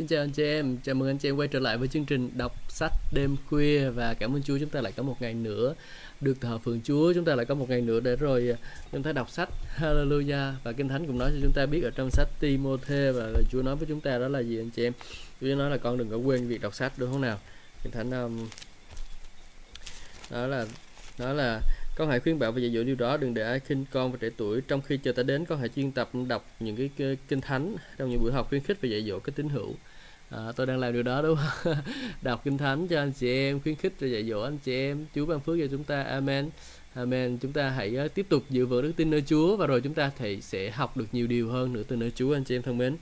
[0.00, 2.04] Xin chào anh chị em, chào mừng anh chị em quay trở lại với chương
[2.04, 5.34] trình đọc sách đêm khuya và cảm ơn Chúa chúng ta lại có một ngày
[5.34, 5.74] nữa
[6.20, 8.56] được thờ phượng Chúa, chúng ta lại có một ngày nữa để rồi à,
[8.92, 11.90] chúng ta đọc sách Hallelujah và Kinh Thánh cũng nói cho chúng ta biết ở
[11.90, 14.92] trong sách Timothée và Chúa nói với chúng ta đó là gì anh chị em?
[15.40, 17.38] Chúa nói là con đừng có quên việc đọc sách đúng không nào?
[17.82, 18.48] Kinh Thánh um,
[20.30, 20.66] đó là
[21.18, 21.60] đó là
[21.96, 24.18] con hãy khuyên bảo và dạy dỗ điều đó đừng để ai khinh con và
[24.20, 27.40] trẻ tuổi trong khi chờ ta đến con hãy chuyên tập đọc những cái kinh
[27.40, 29.74] thánh trong những buổi học khuyến khích và dạy dỗ cái tín hữu
[30.30, 31.74] à, tôi đang làm điều đó đúng không?
[32.22, 35.06] Đọc kinh thánh cho anh chị em khuyến khích và dạy dỗ anh chị em.
[35.14, 36.02] Chúa ban phước cho chúng ta.
[36.02, 36.50] Amen.
[36.94, 37.38] Amen.
[37.38, 39.94] Chúng ta hãy ờ, tiếp tục giữ vững đức tin nơi chúa và rồi chúng
[39.94, 42.62] ta thì sẽ học được nhiều điều hơn nữa từ nơi chúa anh chị em
[42.62, 42.96] thân mến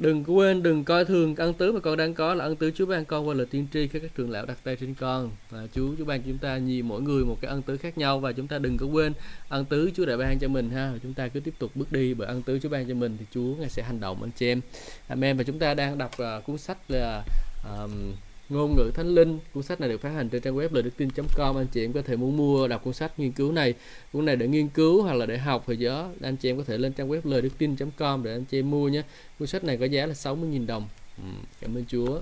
[0.00, 2.86] đừng quên đừng coi thường ân tứ mà con đang có là ân tứ Chúa
[2.86, 5.30] ban con qua lời tiên tri khi các trường lão đặt tay trên con.
[5.50, 8.20] Và Chúa Chúa ban chúng ta nhiều mỗi người một cái ân tứ khác nhau.
[8.20, 9.12] Và chúng ta đừng có quên
[9.48, 10.92] ân tứ Chúa đã ban cho mình ha.
[11.02, 13.24] Chúng ta cứ tiếp tục bước đi bởi ân tứ Chúa ban cho mình thì
[13.34, 14.60] Chúa ngài sẽ hành động anh chị em.
[15.08, 15.36] Amen.
[15.36, 17.22] Và chúng ta đang đọc uh, cuốn sách là
[17.64, 18.12] um,
[18.50, 19.38] ngôn ngữ thánh linh.
[19.54, 21.92] Cuốn sách này được phát hành trên trang web lời đức tin.com anh chị em
[21.92, 23.74] có thể muốn mua đọc cuốn sách nghiên cứu này
[24.12, 26.64] cuốn này để nghiên cứu hoặc là để học thì đó anh chị em có
[26.64, 29.02] thể lên trang web lời đức tin.com để anh chị em mua nhé.
[29.38, 30.88] Cuốn sách này có giá là 60.000 đồng.
[31.16, 31.24] Ừ,
[31.60, 32.20] cảm ơn Chúa.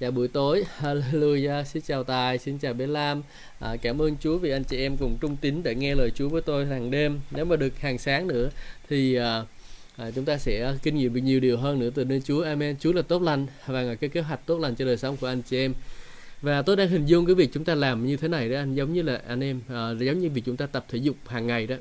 [0.00, 0.64] Chào buổi tối.
[0.78, 1.64] Hallelujah.
[1.64, 2.38] Xin chào tài.
[2.38, 3.22] Xin chào bé lam.
[3.58, 6.28] À, cảm ơn chúa vì anh chị em cùng trung tín để nghe lời chúa
[6.28, 7.20] với tôi hàng đêm.
[7.30, 8.50] Nếu mà được hàng sáng nữa
[8.88, 9.24] thì uh,
[9.98, 12.42] à, chúng ta sẽ à, kinh nghiệm được nhiều điều hơn nữa từ nơi Chúa.
[12.42, 12.76] Amen.
[12.80, 15.42] Chúa là tốt lành và cái kế hoạch tốt lành cho đời sống của anh
[15.42, 15.74] chị em.
[16.42, 18.74] Và tôi đang hình dung cái việc chúng ta làm như thế này đó anh
[18.74, 21.46] giống như là anh em à, giống như việc chúng ta tập thể dục hàng
[21.46, 21.76] ngày đó.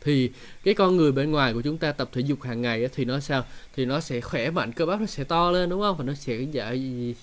[0.00, 0.30] Thì
[0.64, 3.20] cái con người bên ngoài của chúng ta tập thể dục hàng ngày thì nó
[3.20, 3.44] sao?
[3.76, 5.96] Thì nó sẽ khỏe mạnh cơ bắp nó sẽ to lên đúng không?
[5.96, 6.38] Và nó sẽ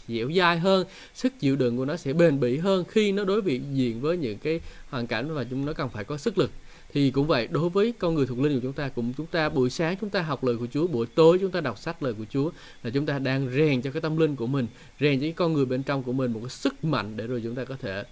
[0.07, 3.41] dẻo dai hơn sức chịu đựng của nó sẽ bền bỉ hơn khi nó đối
[3.73, 6.51] diện với những cái hoàn cảnh và chúng nó cần phải có sức lực
[6.93, 9.49] thì cũng vậy đối với con người thuộc linh của chúng ta cũng chúng ta
[9.49, 12.13] buổi sáng chúng ta học lời của Chúa buổi tối chúng ta đọc sách lời
[12.13, 12.51] của Chúa
[12.83, 14.67] là chúng ta đang rèn cho cái tâm linh của mình
[14.99, 17.41] rèn cho cái con người bên trong của mình một cái sức mạnh để rồi
[17.43, 18.03] chúng ta có thể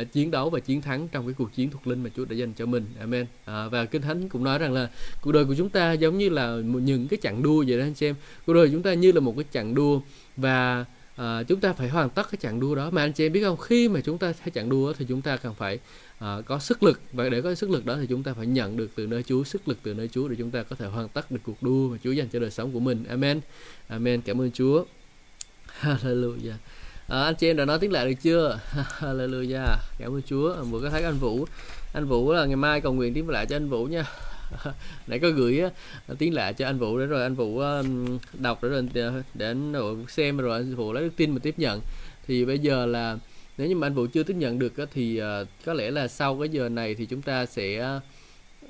[0.00, 2.36] uh, chiến đấu và chiến thắng trong cái cuộc chiến thuộc linh mà Chúa đã
[2.36, 2.84] dành cho mình.
[3.00, 3.26] Amen.
[3.44, 4.90] À, và kinh thánh cũng nói rằng là
[5.22, 7.94] cuộc đời của chúng ta giống như là những cái chặng đua vậy đó anh
[7.94, 8.14] chị em.
[8.46, 10.00] Cuộc đời chúng ta như là một cái chặng đua
[10.36, 10.84] và
[11.22, 12.90] à, chúng ta phải hoàn tất cái chặng đua đó.
[12.90, 15.22] Mà anh chị em biết không khi mà chúng ta thấy chặng đua thì chúng
[15.22, 15.78] ta cần phải
[16.18, 17.00] à, có sức lực.
[17.12, 19.44] Và để có sức lực đó thì chúng ta phải nhận được từ nơi Chúa
[19.44, 21.88] sức lực từ nơi Chúa để chúng ta có thể hoàn tất được cuộc đua
[21.88, 23.04] mà Chúa dành cho đời sống của mình.
[23.08, 23.40] Amen.
[23.88, 24.22] Amen.
[24.22, 24.84] Cảm ơn Chúa.
[25.80, 26.56] Hallelujah.
[27.08, 28.60] À, anh chị em đã nói tiếng lạ được chưa?
[28.98, 29.76] Hallelujah.
[29.98, 30.62] Cảm ơn Chúa.
[30.64, 31.46] Vừa có thấy anh Vũ.
[31.94, 34.04] Anh Vũ là ngày mai cầu nguyện tiếng lạ cho anh Vũ nha.
[35.06, 35.62] nãy có gửi
[36.18, 37.22] tiếng lạ cho anh Vũ để rồi.
[37.22, 37.84] Anh Vũ ờ,
[38.32, 41.54] đọc để rồi ờ, để anh xem rồi anh Vũ lấy được tin mà tiếp
[41.58, 41.80] nhận.
[42.26, 43.18] Thì bây giờ là
[43.58, 46.38] nếu như mà anh Vũ chưa tiếp nhận được thì ờ, có lẽ là sau
[46.38, 48.00] cái giờ này thì chúng ta sẽ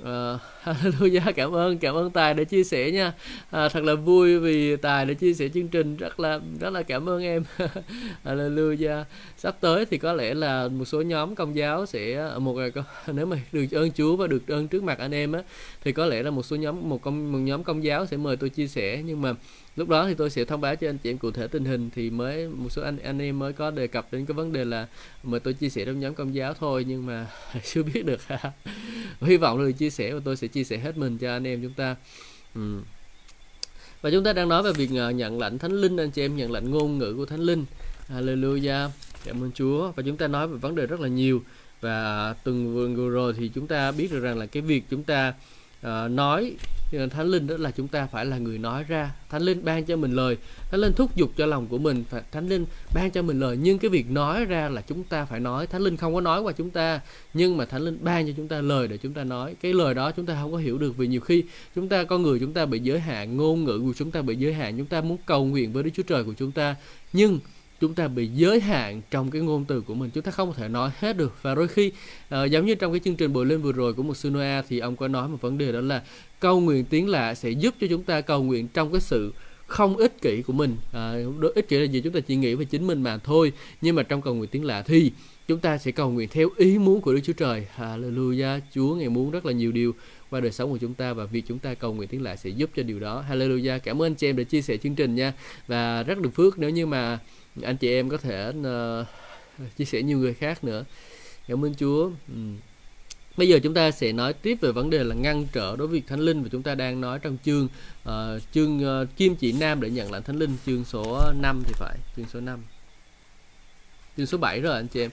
[0.03, 3.13] uh, Hallelujah cảm ơn cảm ơn Tài đã chia sẻ nha.
[3.51, 6.83] À, thật là vui vì Tài đã chia sẻ chương trình rất là rất là
[6.83, 7.45] cảm ơn em.
[8.25, 9.05] Hallelujah.
[9.37, 12.57] Sắp tới thì có lẽ là một số nhóm công giáo sẽ à, một
[13.07, 15.43] nếu mà được ơn Chúa và được ơn trước mặt anh em á
[15.85, 18.37] thì có lẽ là một số nhóm một công một nhóm công giáo sẽ mời
[18.37, 19.03] tôi chia sẻ.
[19.05, 19.35] Nhưng mà
[19.77, 21.91] lúc đó thì tôi sẽ thông báo cho anh chị em cụ thể tình hình
[21.95, 24.65] thì mới một số anh anh em mới có đề cập đến cái vấn đề
[24.65, 24.87] là
[25.23, 27.27] mà tôi chia sẻ trong nhóm công giáo thôi nhưng mà
[27.65, 28.21] chưa biết được.
[29.21, 31.63] Hy vọng là chia sẻ và tôi sẽ chia sẻ hết mình cho anh em
[31.63, 31.97] chúng ta.
[32.55, 32.81] Ừ.
[34.03, 36.37] và chúng ta đang nói về việc ờ, nhận lãnh thánh linh anh chị em
[36.37, 37.65] nhận lãnh ngôn ngữ của thánh linh.
[38.09, 38.89] Hallelujah.
[39.25, 39.93] Cảm ơn Chúa.
[39.93, 41.43] Và chúng ta nói về vấn đề rất là nhiều.
[41.81, 45.35] Và từng vừa rồi thì chúng ta biết được rằng là cái việc chúng ta
[45.81, 46.57] uh, nói
[47.11, 49.13] thánh linh đó là chúng ta phải là người nói ra.
[49.31, 50.37] Thánh linh ban cho mình lời.
[50.71, 52.05] Thánh linh thúc giục cho lòng của mình.
[52.11, 53.57] Phải, thánh linh ban cho mình lời.
[53.57, 55.67] Nhưng cái việc nói ra là chúng ta phải nói.
[55.67, 57.01] Thánh linh không có nói qua chúng ta.
[57.35, 59.55] Nhưng mà thánh linh ban cho chúng ta lời để chúng ta nói.
[59.61, 61.45] Cái lời đó chúng ta không có hiểu được vì nhiều khi
[61.75, 64.37] chúng ta, con người chúng ta bị giới hạn, ngôn ngữ của chúng ta bị
[64.37, 64.79] giới hạn.
[64.79, 66.77] Chúng ta muốn cầu nguyện với đức chúa trời của chúng ta.
[67.13, 67.41] Nhưng
[67.83, 70.11] chúng ta bị giới hạn trong cái ngôn từ của mình.
[70.15, 71.43] Chúng ta không thể nói hết được.
[71.43, 71.93] Và đôi khi
[72.35, 74.79] uh, giống như trong cái chương trình bồi lên vừa rồi của một sunoa thì
[74.79, 76.03] ông có nói một vấn đề đó là
[76.41, 79.33] cầu nguyện tiếng lạ sẽ giúp cho chúng ta cầu nguyện trong cái sự
[79.67, 80.77] không ích kỷ của mình.
[80.93, 81.15] À,
[81.55, 82.01] ích kỷ là gì?
[82.01, 83.53] Chúng ta chỉ nghĩ về chính mình mà thôi.
[83.81, 85.13] Nhưng mà trong cầu nguyện tiếng lạ thì
[85.49, 87.67] chúng ta sẽ cầu nguyện theo ý muốn của Đức Chúa Trời.
[87.77, 88.61] Hallelujah.
[88.75, 89.95] Chúa ngày muốn rất là nhiều điều
[90.31, 92.51] qua đời sống của chúng ta và việc chúng ta cầu nguyện tiếng lạ sẽ
[92.51, 93.25] giúp cho điều đó.
[93.31, 93.79] Hallelujah.
[93.79, 95.33] Cảm ơn anh chị em đã chia sẻ chương trình nha.
[95.67, 97.19] Và rất được phước nếu như mà
[97.63, 99.07] anh chị em có thể uh,
[99.77, 100.85] chia sẻ nhiều người khác nữa.
[101.49, 102.11] Cảm ơn Chúa.
[102.29, 102.35] Ừ.
[103.37, 106.01] Bây giờ chúng ta sẽ nói tiếp về vấn đề là ngăn trở đối với
[106.01, 107.69] việc thánh linh và chúng ta đang nói trong chương
[108.09, 111.73] uh, chương uh, kim chỉ nam để nhận lãnh thánh linh chương số 5 thì
[111.77, 112.63] phải chương số 5
[114.17, 115.11] chương số 7 rồi anh chị em.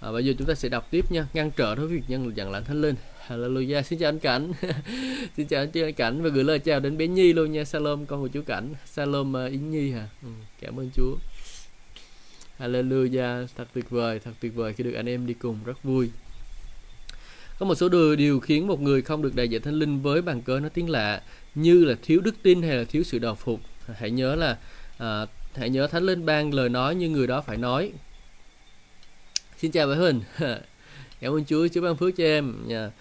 [0.00, 1.26] À, bây giờ chúng ta sẽ đọc tiếp nha.
[1.34, 2.94] Ngăn trở đối với việc nhân nhận lãnh thánh linh.
[3.28, 3.82] Hallelujah.
[3.82, 4.52] Xin chào anh Cảnh.
[5.36, 6.22] Xin chào anh chị anh Cảnh.
[6.22, 7.64] Và gửi lời chào đến bé Nhi luôn nha.
[7.64, 8.74] Salom con của chú Cảnh.
[8.86, 10.08] Salom uh, Yến Nhi hả?
[10.22, 10.28] Ừ,
[10.60, 11.16] cảm ơn Chúa.
[12.60, 13.46] Hallelujah.
[13.56, 15.58] Thật tuyệt vời thật tuyệt vời khi được anh em đi cùng.
[15.64, 16.10] Rất vui.
[17.58, 20.22] Có một số điều, điều khiến một người không được đại diện thánh linh với
[20.22, 21.22] bằng cớ nó tiếng lạ
[21.54, 23.60] như là thiếu đức tin hay là thiếu sự đầu phục.
[23.94, 24.58] Hãy nhớ là
[24.98, 27.92] à, hãy nhớ thánh linh ban lời nói như người đó phải nói.
[29.56, 30.20] Xin chào bà Huỳnh.
[31.20, 32.68] Cảm ơn Chúa Chúa ban phước cho em.
[32.68, 32.92] Yeah.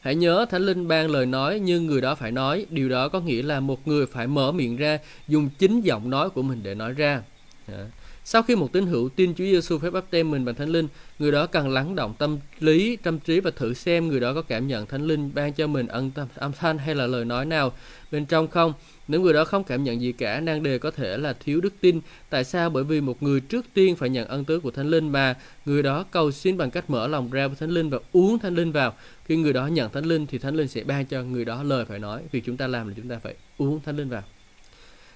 [0.00, 2.66] Hãy nhớ Thánh Linh ban lời nói như người đó phải nói.
[2.70, 4.98] Điều đó có nghĩa là một người phải mở miệng ra,
[5.28, 7.22] dùng chính giọng nói của mình để nói ra.
[7.68, 7.86] Dạ.
[8.32, 10.88] Sau khi một tín hữu tin Chúa Giêsu phép báp tem mình bằng Thánh Linh,
[11.18, 14.42] người đó cần lắng động tâm lý, tâm trí và thử xem người đó có
[14.42, 17.44] cảm nhận Thánh Linh ban cho mình ân tâm, âm thanh hay là lời nói
[17.46, 17.72] nào
[18.12, 18.72] bên trong không.
[19.08, 21.74] Nếu người đó không cảm nhận gì cả, năng đề có thể là thiếu đức
[21.80, 22.00] tin.
[22.30, 22.70] Tại sao?
[22.70, 25.82] Bởi vì một người trước tiên phải nhận ân tứ của Thánh Linh mà người
[25.82, 28.72] đó cầu xin bằng cách mở lòng ra với Thánh Linh và uống Thánh Linh
[28.72, 28.94] vào.
[29.24, 31.84] Khi người đó nhận Thánh Linh thì Thánh Linh sẽ ban cho người đó lời
[31.84, 32.22] phải nói.
[32.32, 34.22] Việc chúng ta làm là chúng ta phải uống Thánh Linh vào.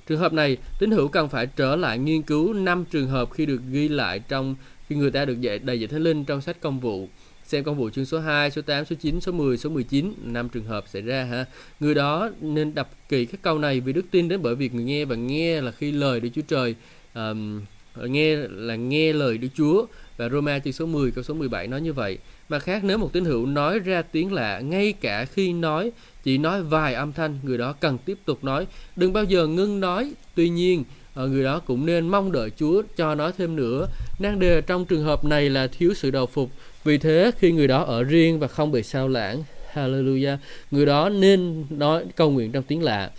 [0.07, 3.47] Trường hợp này, tín hữu cần phải trở lại nghiên cứu 5 trường hợp khi
[3.47, 4.55] được ghi lại trong
[4.89, 7.09] khi người ta được dạy đầy dạy thánh linh trong sách công vụ.
[7.45, 10.49] Xem công vụ chương số 2, số 8, số 9, số 10, số 19, 5
[10.49, 11.45] trường hợp xảy ra ha.
[11.81, 14.85] Người đó nên đọc kỹ các câu này vì đức tin đến bởi việc người
[14.85, 16.75] nghe và nghe là khi lời Đức Chúa Trời
[17.15, 17.61] um,
[18.03, 19.87] nghe là nghe lời Đức Chúa
[20.17, 22.19] và Roma chương số 10 câu số 17 nói như vậy.
[22.49, 25.93] Mà khác nếu một tín hữu nói ra tiếng lạ ngay cả khi nói
[26.25, 28.67] chỉ nói vài âm thanh, người đó cần tiếp tục nói.
[28.97, 30.13] Đừng bao giờ ngưng nói.
[30.35, 33.87] Tuy nhiên, ờ, người đó cũng nên mong đợi Chúa cho nói thêm nữa.
[34.19, 36.51] Nan đề trong trường hợp này là thiếu sự đầu phục.
[36.85, 39.43] Vì thế, khi người đó ở riêng và không bị sao lãng,
[39.75, 40.37] Hallelujah,
[40.71, 43.11] người đó nên nói cầu nguyện trong tiếng lạ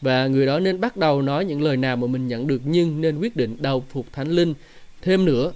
[0.00, 3.00] và người đó nên bắt đầu nói những lời nào mà mình nhận được nhưng
[3.00, 4.54] nên quyết định đầu phục thánh linh
[5.02, 5.52] thêm nữa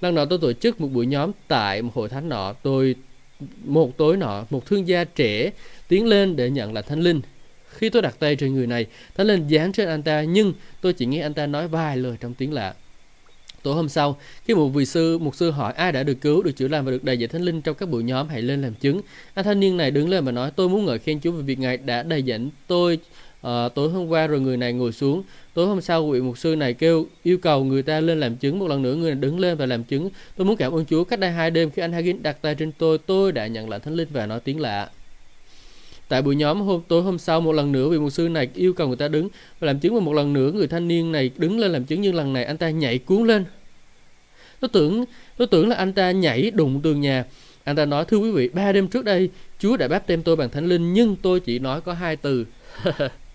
[0.00, 2.94] lần nọ tôi tổ chức một buổi nhóm tại một hội thánh nọ, tôi,
[3.64, 5.50] một tối nọ, một thương gia trẻ
[5.88, 7.20] tiến lên để nhận là thánh linh.
[7.68, 10.92] Khi tôi đặt tay trên người này, thánh linh dán trên anh ta, nhưng tôi
[10.92, 12.74] chỉ nghe anh ta nói vài lời trong tiếng lạ.
[13.62, 16.56] Tối hôm sau, khi một vị sư, một sư hỏi ai đã được cứu, được
[16.56, 18.74] chữa lành và được đầy dạy thánh linh trong các buổi nhóm, hãy lên làm
[18.74, 19.00] chứng.
[19.34, 21.58] Anh thanh niên này đứng lên và nói, tôi muốn ngợi khen chúa về việc
[21.58, 22.98] ngài đã đầy dẫn tôi
[23.46, 25.22] à, tối hôm qua rồi người này ngồi xuống.
[25.54, 28.58] Tối hôm sau vị mục sư này kêu yêu cầu người ta lên làm chứng.
[28.58, 30.10] Một lần nữa người này đứng lên và làm chứng.
[30.36, 31.04] Tôi muốn cảm ơn chúa.
[31.04, 33.80] Cách đây hai đêm khi anh Hagin đặt tay trên tôi tôi đã nhận lại
[33.80, 34.90] thánh linh và nói tiếng lạ.
[36.08, 38.72] Tại buổi nhóm hôm tối hôm sau một lần nữa vị mục sư này yêu
[38.72, 39.28] cầu người ta đứng
[39.60, 39.94] và làm chứng.
[39.94, 42.00] Và một lần nữa người thanh niên này đứng lên làm chứng.
[42.00, 43.44] Nhưng lần này anh ta nhảy cuốn lên.
[44.60, 45.04] Tôi tưởng
[45.36, 47.24] tôi tưởng là anh ta nhảy đụng tường nhà.
[47.64, 50.36] Anh ta nói thưa quý vị ba đêm trước đây Chúa đã báp tem tôi
[50.36, 52.44] bằng thánh linh nhưng tôi chỉ nói có hai từ.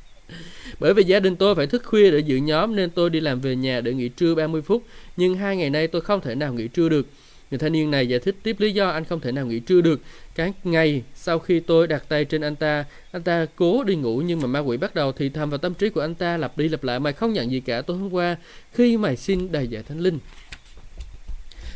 [0.79, 3.41] Bởi vì gia đình tôi phải thức khuya để dự nhóm nên tôi đi làm
[3.41, 4.83] về nhà để nghỉ trưa 30 phút.
[5.17, 7.07] Nhưng hai ngày nay tôi không thể nào nghỉ trưa được.
[7.51, 9.81] Người thanh niên này giải thích tiếp lý do anh không thể nào nghỉ trưa
[9.81, 10.01] được.
[10.35, 14.21] Cái ngày sau khi tôi đặt tay trên anh ta, anh ta cố đi ngủ
[14.25, 16.57] nhưng mà ma quỷ bắt đầu thì thầm vào tâm trí của anh ta lặp
[16.57, 18.37] đi lặp lại mày không nhận gì cả tối hôm qua
[18.73, 20.19] khi mày xin đầy giải thánh linh.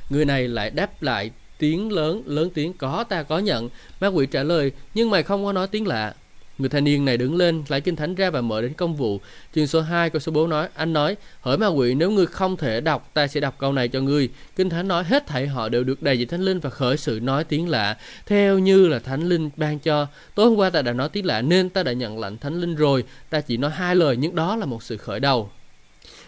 [0.09, 3.69] Người này lại đáp lại tiếng lớn lớn tiếng có ta có nhận
[4.01, 6.15] ma quỷ trả lời nhưng mày không có nói tiếng lạ
[6.57, 9.19] Người thanh niên này đứng lên, lấy kinh thánh ra và mở đến công vụ.
[9.55, 12.57] Chương số 2 câu số 4 nói, anh nói, hỡi ma quỷ nếu ngươi không
[12.57, 14.29] thể đọc, ta sẽ đọc câu này cho ngươi.
[14.55, 17.19] Kinh thánh nói hết thảy họ đều được đầy dạy thánh linh và khởi sự
[17.23, 20.07] nói tiếng lạ, theo như là thánh linh ban cho.
[20.35, 22.75] Tối hôm qua ta đã nói tiếng lạ nên ta đã nhận lệnh thánh linh
[22.75, 25.49] rồi, ta chỉ nói hai lời nhưng đó là một sự khởi đầu.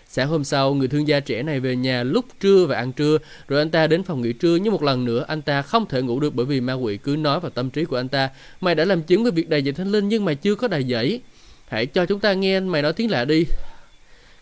[0.10, 3.18] Sáng hôm sau, người thương gia trẻ này về nhà lúc trưa và ăn trưa,
[3.48, 6.02] rồi anh ta đến phòng nghỉ trưa nhưng một lần nữa anh ta không thể
[6.02, 8.30] ngủ được bởi vì ma quỷ cứ nói vào tâm trí của anh ta,
[8.62, 10.84] mày đã làm chứng về việc đầy dạy thánh linh nhưng mày chưa có đầy
[10.84, 11.22] dẫy.
[11.68, 13.46] Hãy cho chúng ta nghe mày nói tiếng lạ đi.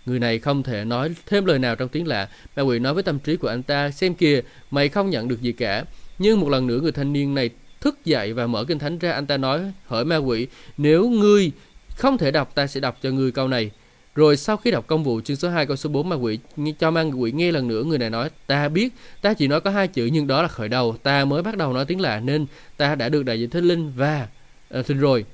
[0.06, 2.30] Người này không thể nói thêm lời nào trong tiếng lạ.
[2.56, 4.42] Ma quỷ nói với tâm trí của anh ta, xem kìa,
[4.72, 5.86] mày không nhận được gì cả.
[6.20, 7.50] Nhưng một lần nữa người thanh niên này
[7.82, 11.52] thức dậy và mở kinh thánh ra, anh ta nói, hỏi ma quỷ, nếu ngươi
[11.96, 13.72] không thể đọc, ta sẽ đọc cho ngươi câu này.
[14.16, 16.40] Rồi sau khi đọc công vụ chương số 2 câu số 4 mà quỷ
[16.80, 19.70] cho mang quỷ nghe lần nữa người này nói ta biết ta chỉ nói có
[19.70, 20.96] hai chữ nhưng đó là khởi đầu.
[21.04, 22.46] Ta mới bắt đầu nói tiếng lạ nên
[22.78, 24.28] ta đã được đại diện thánh linh và
[24.70, 25.26] ờ, uh, xin rồi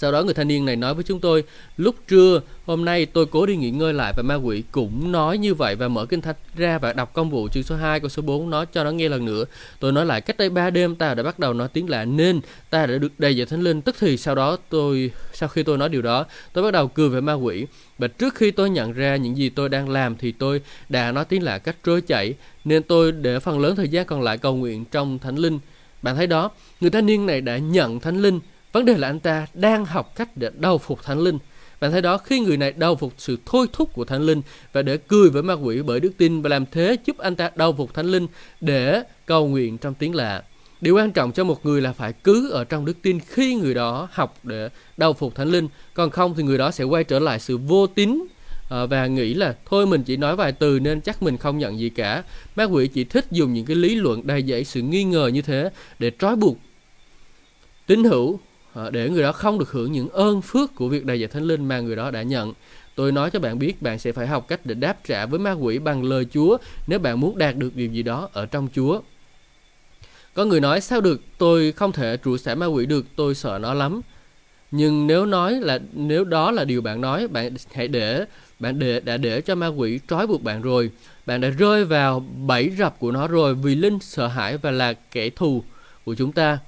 [0.00, 1.44] sau đó người thanh niên này nói với chúng tôi,
[1.76, 5.38] lúc trưa hôm nay tôi cố đi nghỉ ngơi lại và ma quỷ cũng nói
[5.38, 8.08] như vậy và mở kinh thánh ra và đọc công vụ chương số 2 câu
[8.08, 9.44] số 4 nó cho nó nghe lần nữa.
[9.80, 12.40] Tôi nói lại cách đây 3 đêm ta đã bắt đầu nói tiếng lạ nên
[12.70, 13.82] ta đã được đầy dạy thánh linh.
[13.82, 17.08] Tức thì sau đó tôi sau khi tôi nói điều đó, tôi bắt đầu cười
[17.08, 17.66] về ma quỷ.
[17.98, 21.24] Và trước khi tôi nhận ra những gì tôi đang làm thì tôi đã nói
[21.24, 24.56] tiếng lạ cách trôi chảy nên tôi để phần lớn thời gian còn lại cầu
[24.56, 25.58] nguyện trong thánh linh.
[26.02, 26.50] Bạn thấy đó,
[26.80, 28.40] người thanh niên này đã nhận thánh linh
[28.72, 31.38] Vấn đề là anh ta đang học cách để đầu phục thánh linh.
[31.80, 34.82] Bạn thấy đó khi người này đầu phục sự thôi thúc của thánh linh và
[34.82, 37.72] để cười với ma quỷ bởi đức tin và làm thế giúp anh ta đầu
[37.72, 38.26] phục thánh linh
[38.60, 40.42] để cầu nguyện trong tiếng lạ.
[40.80, 43.74] Điều quan trọng cho một người là phải cứ ở trong đức tin khi người
[43.74, 47.18] đó học để đầu phục thánh linh, còn không thì người đó sẽ quay trở
[47.18, 48.24] lại sự vô tín
[48.68, 51.78] ờ, và nghĩ là thôi mình chỉ nói vài từ nên chắc mình không nhận
[51.78, 52.22] gì cả.
[52.56, 55.42] Ma quỷ chỉ thích dùng những cái lý luận đầy dẫy sự nghi ngờ như
[55.42, 56.58] thế để trói buộc
[57.86, 58.40] tín hữu
[58.74, 61.44] Ờ, để người đó không được hưởng những ơn phước của việc đầy dạy thánh
[61.44, 62.52] linh mà người đó đã nhận.
[62.94, 65.52] Tôi nói cho bạn biết bạn sẽ phải học cách để đáp trả với ma
[65.52, 69.00] quỷ bằng lời Chúa nếu bạn muốn đạt được điều gì đó ở trong Chúa.
[70.34, 73.58] Có người nói sao được, tôi không thể trụ xả ma quỷ được, tôi sợ
[73.62, 74.00] nó lắm.
[74.70, 78.24] Nhưng nếu nói là nếu đó là điều bạn nói, bạn hãy để
[78.58, 80.90] bạn để đã để cho ma quỷ trói buộc bạn rồi.
[81.26, 84.92] Bạn đã rơi vào bẫy rập của nó rồi vì linh sợ hãi và là
[84.92, 85.64] kẻ thù
[86.04, 86.58] của chúng ta.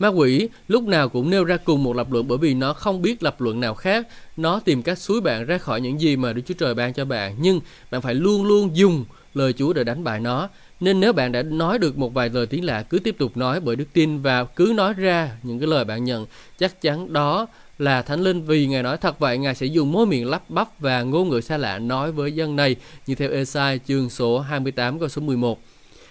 [0.00, 3.02] Ma quỷ lúc nào cũng nêu ra cùng một lập luận bởi vì nó không
[3.02, 4.06] biết lập luận nào khác.
[4.36, 7.04] Nó tìm cách suối bạn ra khỏi những gì mà Đức Chúa Trời ban cho
[7.04, 7.36] bạn.
[7.40, 9.04] Nhưng bạn phải luôn luôn dùng
[9.34, 10.48] lời Chúa để đánh bại nó.
[10.80, 13.60] Nên nếu bạn đã nói được một vài lời tiếng lạ, cứ tiếp tục nói
[13.60, 16.26] bởi đức tin và cứ nói ra những cái lời bạn nhận.
[16.58, 17.46] Chắc chắn đó
[17.78, 20.80] là Thánh Linh vì Ngài nói thật vậy, Ngài sẽ dùng môi miệng lắp bắp
[20.80, 22.76] và ngôn ngữ xa lạ nói với dân này
[23.06, 25.60] như theo Esai chương số 28 câu số 11.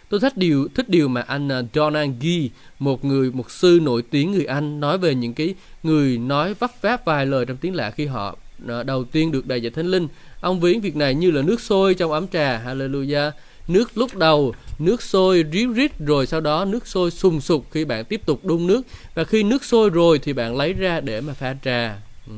[0.09, 2.47] Tôi thích điều thích điều mà anh à, Donald Gee,
[2.79, 6.71] một người một sư nổi tiếng người Anh nói về những cái người nói vấp
[6.81, 8.37] váp vài lời trong tiếng lạ khi họ
[8.67, 10.07] à, đầu tiên được đầy dạy thánh linh.
[10.41, 12.63] Ông ví việc này như là nước sôi trong ấm trà.
[12.65, 13.31] Hallelujah.
[13.67, 17.85] Nước lúc đầu, nước sôi ríu rít rồi sau đó nước sôi sùng sục khi
[17.85, 18.81] bạn tiếp tục đun nước
[19.15, 21.97] và khi nước sôi rồi thì bạn lấy ra để mà pha trà.
[22.27, 22.33] Ừ.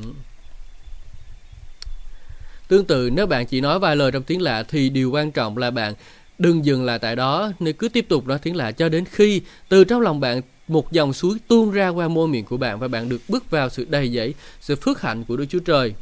[2.68, 5.58] Tương tự nếu bạn chỉ nói vài lời trong tiếng lạ thì điều quan trọng
[5.58, 5.94] là bạn
[6.42, 9.40] đừng dừng lại tại đó nên cứ tiếp tục nói tiếng lạ cho đến khi
[9.68, 12.88] từ trong lòng bạn một dòng suối tuôn ra qua môi miệng của bạn và
[12.88, 15.94] bạn được bước vào sự đầy dẫy sự phước hạnh của Đức Chúa Trời.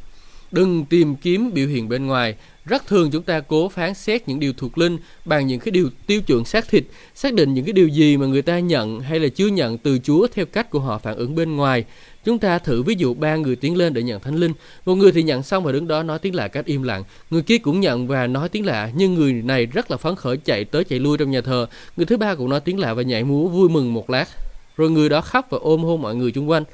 [0.51, 2.35] Đừng tìm kiếm biểu hiện bên ngoài.
[2.65, 5.91] Rất thường chúng ta cố phán xét những điều thuộc linh bằng những cái điều
[6.07, 9.21] tiêu chuẩn xác thịt, xác định những cái điều gì mà người ta nhận hay
[9.21, 11.85] là chưa nhận từ Chúa theo cách của họ phản ứng bên ngoài.
[12.25, 14.53] Chúng ta thử ví dụ ba người tiến lên để nhận thánh linh.
[14.87, 17.05] Một người thì nhận xong và đứng đó nói tiếng lạ cách im lặng.
[17.31, 20.37] Người kia cũng nhận và nói tiếng lạ, nhưng người này rất là phấn khởi
[20.37, 21.67] chạy tới chạy lui trong nhà thờ.
[21.97, 24.29] Người thứ ba cũng nói tiếng lạ và nhảy múa vui mừng một lát.
[24.77, 26.65] Rồi người đó khóc và ôm hôn mọi người xung quanh.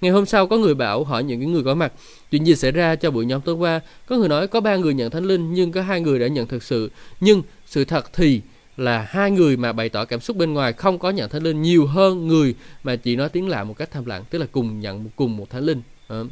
[0.00, 1.92] Ngày hôm sau có người bảo hỏi những người có mặt
[2.30, 3.80] chuyện gì xảy ra cho buổi nhóm tối qua.
[4.06, 6.46] Có người nói có ba người nhận thánh linh nhưng có hai người đã nhận
[6.46, 6.90] thực sự.
[7.20, 8.40] Nhưng sự thật thì
[8.80, 11.62] là hai người mà bày tỏ cảm xúc bên ngoài không có nhận thánh linh
[11.62, 14.80] nhiều hơn người mà chỉ nói tiếng lạ một cách thầm lặng tức là cùng
[14.80, 15.82] nhận cùng một thánh linh.
[16.06, 16.24] Ờ.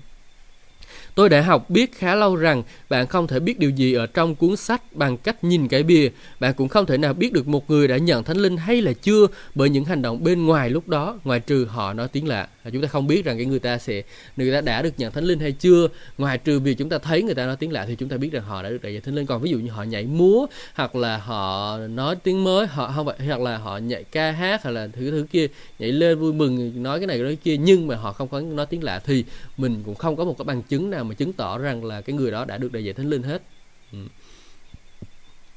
[1.19, 4.35] Tôi đã học biết khá lâu rằng bạn không thể biết điều gì ở trong
[4.35, 6.09] cuốn sách bằng cách nhìn cái bìa.
[6.41, 8.93] Bạn cũng không thể nào biết được một người đã nhận thánh linh hay là
[8.93, 12.49] chưa bởi những hành động bên ngoài lúc đó, ngoài trừ họ nói tiếng lạ.
[12.63, 14.03] À, chúng ta không biết rằng cái người ta sẽ
[14.37, 15.89] người ta đã được nhận thánh linh hay chưa.
[16.19, 18.33] Ngoài trừ việc chúng ta thấy người ta nói tiếng lạ thì chúng ta biết
[18.33, 19.27] rằng họ đã được đại thánh linh.
[19.27, 23.07] Còn ví dụ như họ nhảy múa hoặc là họ nói tiếng mới, họ không
[23.07, 25.47] phải hoặc là họ nhảy ca hát hoặc là thứ thứ kia
[25.79, 28.41] nhảy lên vui mừng nói cái này nói cái kia nhưng mà họ không có
[28.41, 29.25] nói tiếng lạ thì
[29.57, 32.17] mình cũng không có một cái bằng chứng nào mà chứng tỏ rằng là cái
[32.17, 33.43] người đó đã được đại dạy thánh linh hết
[33.93, 33.99] ừ.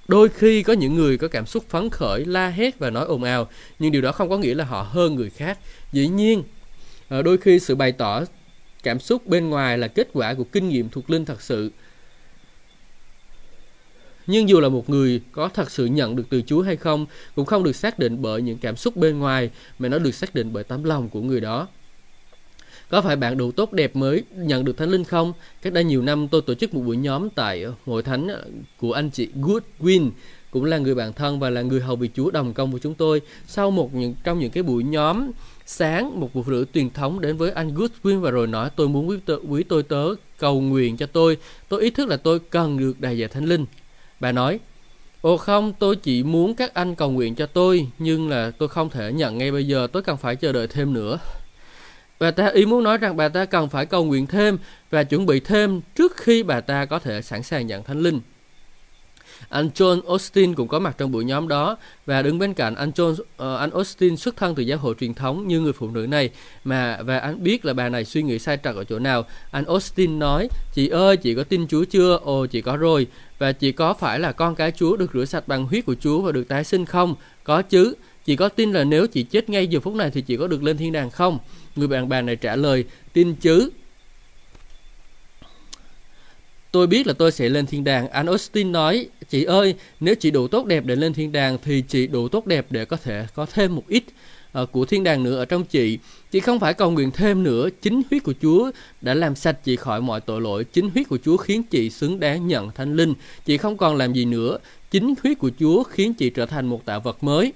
[0.08, 3.24] đôi khi có những người có cảm xúc phấn khởi, la hét và nói ồn
[3.24, 5.60] ào, nhưng điều đó không có nghĩa là họ hơn người khác
[5.92, 6.44] dĩ nhiên
[7.10, 8.24] ờ, đôi khi sự bày tỏ
[8.84, 11.72] cảm xúc bên ngoài là kết quả của kinh nghiệm thuộc linh thật sự
[14.28, 17.06] nhưng dù là một người có thật sự nhận được từ Chúa hay không,
[17.36, 20.36] cũng không được xác định bởi những cảm xúc bên ngoài, mà nó được xác
[20.36, 21.68] định bởi tấm lòng của người đó.
[22.92, 25.34] Có phải bạn đủ tốt đẹp mới nhận được Thánh Linh không?
[25.62, 28.46] Cách đây nhiều năm tôi tổ chức một buổi nhóm tại ờ, hội thánh ờ,
[28.78, 30.10] của anh chị Goodwin
[30.52, 32.94] cũng là người bạn thân và là người hầu việc Chúa đồng công của chúng
[32.94, 33.22] tôi.
[33.48, 35.32] Sau một những trong những cái buổi nhóm
[35.66, 39.10] sáng một buổi rưỡi truyền thống đến với anh Goodwin và rồi nói tôi muốn
[39.10, 40.06] quý, tớ, quý tôi tớ
[40.40, 41.38] cầu nguyện cho tôi.
[41.70, 43.66] Tôi ý thức là tôi cần được đại dạy Thánh Linh.
[44.20, 44.60] Bà nói,
[45.22, 48.90] Ồ không, tôi chỉ muốn các anh cầu nguyện cho tôi, nhưng là tôi không
[48.90, 51.20] thể nhận ngay bây giờ, tôi cần phải chờ đợi thêm nữa.
[52.22, 54.58] Bà ta ý muốn nói rằng bà ta cần phải cầu nguyện thêm
[54.90, 58.20] và chuẩn bị thêm trước khi bà ta có thể sẵn sàng nhận thánh linh.
[59.50, 62.92] Anh John Austin cũng có mặt trong buổi nhóm đó và đứng bên cạnh anh
[62.92, 66.08] John uh, anh Austin xuất thân từ giáo hội truyền thống như người phụ nữ
[66.08, 66.30] này
[66.64, 69.26] mà và anh biết là bà này suy nghĩ sai trật ở chỗ nào.
[69.52, 73.08] Anh Austin nói: "Chị ơi, chị có tin Chúa chưa?" "Ồ, chị có rồi."
[73.40, 76.22] "Và chị có phải là con cái Chúa được rửa sạch bằng huyết của Chúa
[76.22, 77.94] và được tái sinh không?" "Có chứ."
[78.26, 80.64] "Chị có tin là nếu chị chết ngay giờ phút này thì chị có được
[80.64, 81.40] lên thiên đàng không?"
[81.76, 83.70] Người bạn bè này trả lời, tin chứ.
[86.72, 88.10] Tôi biết là tôi sẽ lên thiên đàng.
[88.10, 91.84] Anh Austin nói, chị ơi, nếu chị đủ tốt đẹp để lên thiên đàng thì
[91.88, 94.04] chị đủ tốt đẹp để có thể có thêm một ít
[94.62, 96.00] uh, của thiên đàng nữa ở trong chị.
[96.32, 97.70] Chị không phải cầu nguyện thêm nữa.
[97.82, 100.64] Chính huyết của Chúa đã làm sạch chị khỏi mọi tội lỗi.
[100.64, 103.14] Chính huyết của Chúa khiến chị xứng đáng nhận thánh linh.
[103.46, 104.58] Chị không còn làm gì nữa.
[104.92, 107.54] chính huyết của Chúa khiến chị trở thành một tạo vật mới.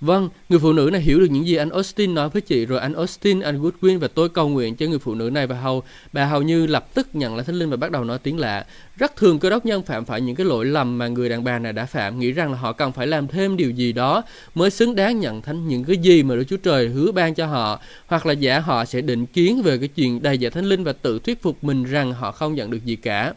[0.00, 2.80] Vâng, người phụ nữ này hiểu được những gì anh Austin nói với chị rồi
[2.80, 5.82] anh Austin, anh Goodwin và tôi cầu nguyện cho người phụ nữ này và hầu
[6.12, 8.66] bà hầu như lập tức nhận lại thánh linh và bắt đầu nói tiếng lạ.
[8.96, 11.58] Rất thường cơ đốc nhân phạm phải những cái lỗi lầm mà người đàn bà
[11.58, 14.22] này đã phạm, nghĩ rằng là họ cần phải làm thêm điều gì đó
[14.54, 17.46] mới xứng đáng nhận thánh những cái gì mà Đức Chúa Trời hứa ban cho
[17.46, 20.84] họ, hoặc là giả họ sẽ định kiến về cái chuyện đầy dạy thánh linh
[20.84, 23.34] và tự thuyết phục mình rằng họ không nhận được gì cả.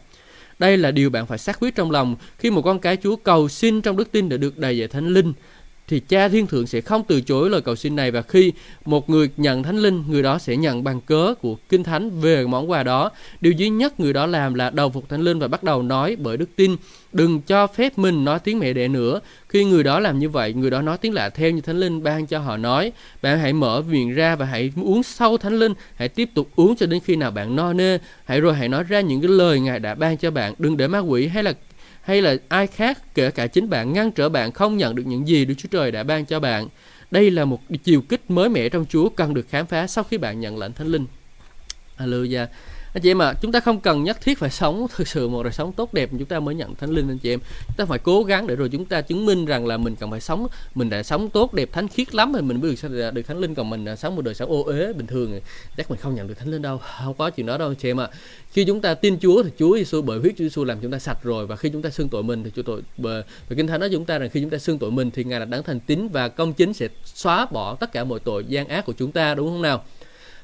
[0.58, 3.48] Đây là điều bạn phải xác quyết trong lòng khi một con cái Chúa cầu
[3.48, 5.32] xin trong đức tin để được đầy dạy thánh linh
[5.90, 8.52] thì cha thiên thượng sẽ không từ chối lời cầu xin này và khi
[8.84, 12.46] một người nhận thánh linh, người đó sẽ nhận bằng cớ của kinh thánh về
[12.46, 13.10] món quà đó.
[13.40, 16.16] Điều duy nhất người đó làm là đầu phục thánh linh và bắt đầu nói
[16.16, 16.76] bởi đức tin.
[17.12, 19.20] Đừng cho phép mình nói tiếng mẹ đẻ nữa.
[19.48, 22.02] Khi người đó làm như vậy, người đó nói tiếng lạ theo như thánh linh
[22.02, 22.92] ban cho họ nói.
[23.22, 25.74] Bạn hãy mở miệng ra và hãy uống sâu thánh linh.
[25.94, 27.98] Hãy tiếp tục uống cho đến khi nào bạn no nê.
[28.24, 30.54] Hãy rồi hãy nói ra những cái lời ngài đã ban cho bạn.
[30.58, 31.52] Đừng để ma quỷ hay là
[32.02, 35.28] hay là ai khác, kể cả chính bạn, ngăn trở bạn không nhận được những
[35.28, 36.68] gì Đức Chúa Trời đã ban cho bạn.
[37.10, 40.18] Đây là một chiều kích mới mẻ trong Chúa, cần được khám phá sau khi
[40.18, 41.06] bạn nhận lệnh Thánh Linh.
[41.98, 42.46] Hallelujah
[42.92, 45.28] anh chị em ạ à, chúng ta không cần nhất thiết phải sống thực sự
[45.28, 47.40] một đời sống tốt đẹp chúng ta mới nhận thánh linh anh chị em.
[47.66, 50.10] Chúng ta phải cố gắng để rồi chúng ta chứng minh rằng là mình cần
[50.10, 53.22] phải sống mình đã sống tốt đẹp thánh khiết lắm thì mình mới được được
[53.26, 53.54] thánh linh.
[53.54, 55.40] Còn mình à, sống một đời sống ô uế bình thường
[55.76, 56.80] chắc mình không nhận được thánh linh đâu.
[57.04, 58.08] Không có chuyện đó đâu anh chị em ạ.
[58.12, 58.16] À.
[58.52, 60.98] khi chúng ta tin Chúa thì Chúa Giêsu bởi huyết Chúa Giêsu làm chúng ta
[60.98, 61.46] sạch rồi.
[61.46, 63.22] Và khi chúng ta xưng tội mình thì Chúa tội và
[63.56, 65.46] kinh thánh nói chúng ta rằng khi chúng ta xưng tội mình thì ngài là
[65.46, 68.86] đáng thành tín và công chính sẽ xóa bỏ tất cả mọi tội gian ác
[68.86, 69.84] của chúng ta đúng không nào?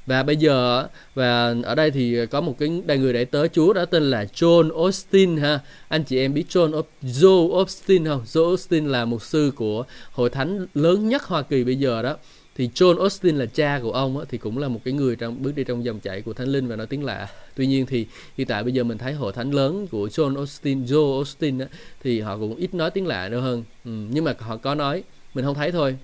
[0.06, 3.72] Và bây giờ và ở đây thì có một cái đại người đại tớ Chúa
[3.72, 5.60] đó tên là John Austin ha.
[5.88, 8.22] Anh chị em biết John Joe Austin không?
[8.24, 12.16] Joe Austin là mục sư của hội thánh lớn nhất Hoa Kỳ bây giờ đó.
[12.56, 15.42] Thì John Austin là cha của ông á, thì cũng là một cái người trong
[15.42, 17.28] bước đi trong dòng chảy của thánh linh và nói tiếng lạ.
[17.56, 20.84] Tuy nhiên thì hiện tại bây giờ mình thấy hội thánh lớn của John Austin
[20.84, 21.66] Joe Austin á,
[22.02, 23.64] thì họ cũng ít nói tiếng lạ nữa hơn.
[23.84, 25.02] Ừ, nhưng mà họ có nói
[25.34, 25.96] mình không thấy thôi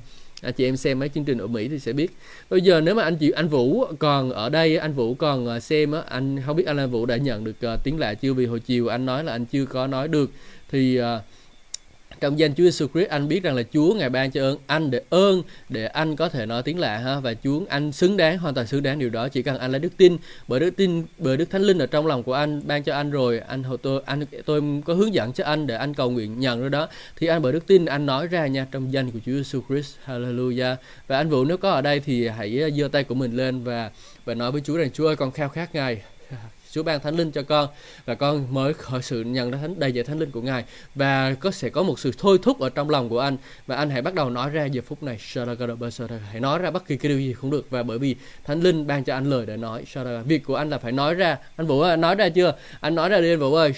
[0.42, 2.16] à, chị em xem mấy chương trình ở Mỹ thì sẽ biết.
[2.50, 5.60] Bây giờ nếu mà anh chị anh Vũ còn ở đây anh Vũ còn à,
[5.60, 8.32] xem á anh không biết anh Vũ đã nhận được uh, tiếng lạ chưa?
[8.32, 10.30] Vì hồi chiều anh nói là anh chưa có nói được.
[10.70, 11.04] Thì uh,
[12.20, 14.90] trong danh Chúa Jesus Christ, anh biết rằng là Chúa ngài ban cho ơn, anh
[14.90, 18.38] để ơn, để anh có thể nói tiếng lạ ha, và Chúa anh xứng đáng,
[18.38, 20.16] hoàn toàn xứng đáng điều đó, chỉ cần anh lấy đức tin.
[20.48, 23.10] Bởi đức tin, bởi đức thánh linh ở trong lòng của anh ban cho anh
[23.10, 26.40] rồi, anh hồi tôi, anh, tôi có hướng dẫn cho anh để anh cầu nguyện
[26.40, 26.88] nhận rồi đó.
[27.16, 29.96] Thì anh bởi đức tin, anh nói ra nha, trong danh của Chúa Jesus Christ,
[30.06, 30.76] Hallelujah.
[31.06, 33.90] Và anh Vũ, nếu có ở đây thì hãy giơ tay của mình lên và
[34.24, 36.02] và nói với Chúa rằng, Chúa ơi, con khao khát ngài.
[36.72, 37.68] Chúa ban thánh linh cho con
[38.04, 40.64] và con mới khởi sự nhận ra thánh đầy dạy thánh linh của Ngài.
[40.94, 43.36] Và có sẽ có một sự thôi thúc ở trong lòng của anh.
[43.66, 45.18] Và anh hãy bắt đầu nói ra giờ phút này
[46.30, 47.70] hãy nói ra bất kỳ cái điều gì cũng được.
[47.70, 49.84] Và bởi vì thánh linh ban cho anh lời để nói
[50.26, 51.38] việc của anh là phải nói ra.
[51.56, 52.54] Anh vũ ơi, nói ra chưa?
[52.80, 53.72] Anh nói ra đi anh vũ ơi.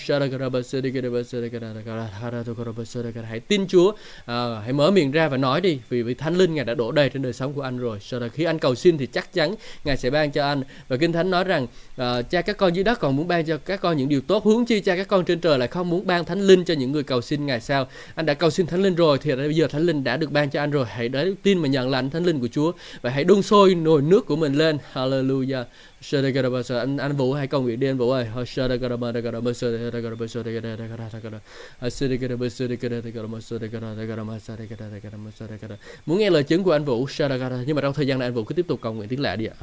[3.29, 3.93] Hãy tin Chúa
[4.27, 6.93] à, hãy mở miệng ra và nói đi vì vì thánh linh ngài đã đổ
[6.93, 7.99] đầy trên đời sống của anh rồi
[8.33, 9.55] khi anh cầu xin thì chắc chắn
[9.85, 12.84] ngài sẽ ban cho anh và kinh thánh nói rằng à, cha các con dưới
[12.85, 15.25] đất còn muốn ban cho các con những điều tốt, hướng chi cha các con
[15.25, 17.87] trên trời lại không muốn ban thánh linh cho những người cầu xin ngày sau
[18.15, 20.51] anh đã cầu xin thánh linh rồi thì bây giờ thánh linh đã được ban
[20.51, 20.87] cho anh rồi.
[20.89, 24.03] Hãy để tin mà nhận lãnh thánh linh của Chúa và hãy đun sôi nồi
[24.03, 24.79] nước của mình lên.
[24.93, 25.65] Hallelujah.
[26.69, 28.27] Anh anh Vũ hãy cầu nguyện đi anh Vũ ơi.
[36.07, 37.09] Muốn nghe lời chứng của anh Vũ
[37.67, 39.37] nhưng mà trong thời gian này anh Vũ cứ tiếp tục cầu nguyện tiếng lạ
[39.37, 39.55] đi ạ.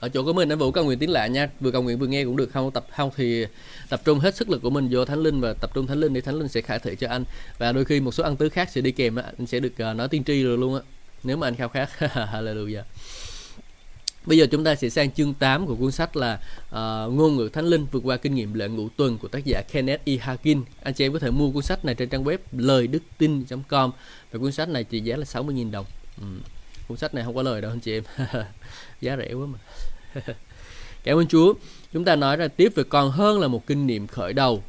[0.00, 2.06] Ở chỗ của mình anh vũ cầu nguyện tiếng lạ nha vừa cầu nguyện vừa
[2.06, 3.46] nghe cũng được không tập không thì
[3.88, 6.14] tập trung hết sức lực của mình vô thánh linh và tập trung thánh linh
[6.14, 7.24] để thánh linh sẽ khải thị cho anh
[7.58, 9.96] và đôi khi một số ăn tứ khác sẽ đi kèm anh sẽ được uh,
[9.96, 10.80] nói tiên tri rồi luôn á
[11.22, 11.88] nếu mà anh khao khát
[12.32, 12.82] hallelujah
[14.26, 17.48] Bây giờ chúng ta sẽ sang chương 8 của cuốn sách là uh, Ngôn ngữ
[17.52, 20.16] Thánh Linh vượt qua kinh nghiệm lễ ngũ tuần của tác giả Kenneth E.
[20.16, 20.62] Hagin.
[20.82, 23.90] Anh chị em có thể mua cuốn sách này trên trang web lời đức tin.com
[24.32, 25.86] và cuốn sách này trị giá là 60.000 đồng.
[26.20, 26.26] Ừ.
[26.88, 28.02] Cuốn sách này không có lời đâu anh chị em.
[29.00, 29.58] giá rẻ quá mà
[31.04, 31.54] cảm ơn Chúa
[31.92, 34.62] chúng ta nói ra tiếp về còn hơn là một kinh nghiệm khởi đầu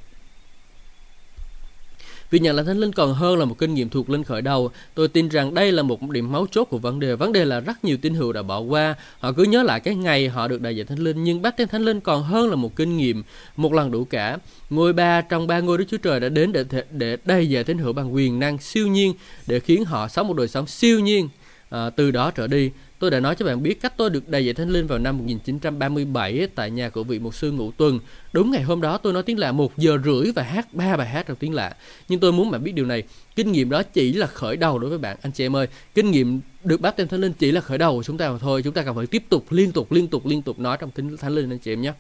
[2.30, 4.72] vì nhận là thánh linh còn hơn là một kinh nghiệm thuộc linh khởi đầu.
[4.94, 7.16] Tôi tin rằng đây là một điểm máu chốt của vấn đề.
[7.16, 8.96] Vấn đề là rất nhiều tín hữu đã bỏ qua.
[9.20, 11.24] Họ cứ nhớ lại cái ngày họ được đại diện thánh linh.
[11.24, 13.24] Nhưng bắt tên thánh linh còn hơn là một kinh nghiệm.
[13.56, 14.38] Một lần đủ cả.
[14.70, 17.78] Ngôi ba trong ba ngôi Đức Chúa Trời đã đến để, để đầy dạy tín
[17.78, 19.14] hữu bằng quyền năng siêu nhiên.
[19.48, 21.30] Để khiến họ sống một đời sống siêu nhiên.
[21.70, 24.46] À, từ đó trở đi Tôi đã nói cho bạn biết cách tôi được đầy
[24.46, 28.00] dạy thánh linh vào năm 1937 tại nhà của vị mục sư ngũ tuần.
[28.34, 31.08] Đúng ngày hôm đó tôi nói tiếng lạ một giờ rưỡi và hát ba bài
[31.08, 31.76] hát trong tiếng lạ.
[32.10, 33.04] Nhưng tôi muốn bạn biết điều này,
[33.36, 35.68] kinh nghiệm đó chỉ là khởi đầu đối với bạn anh chị em ơi.
[35.96, 38.38] Kinh nghiệm được báp tên thánh linh chỉ là khởi đầu của chúng ta mà
[38.38, 38.62] thôi.
[38.64, 41.36] Chúng ta cần phải tiếp tục liên tục liên tục liên tục nói trong thánh
[41.36, 41.94] linh anh chị em nhé.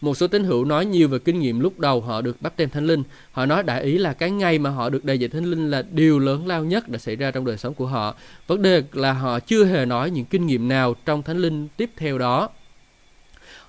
[0.00, 2.70] Một số tín hữu nói nhiều về kinh nghiệm lúc đầu họ được bắp tem
[2.70, 3.02] thánh linh.
[3.32, 5.82] Họ nói đại ý là cái ngày mà họ được đầy dạy thánh linh là
[5.90, 8.14] điều lớn lao nhất đã xảy ra trong đời sống của họ.
[8.46, 11.90] Vấn đề là họ chưa hề nói những kinh nghiệm nào trong thánh linh tiếp
[11.96, 12.50] theo đó.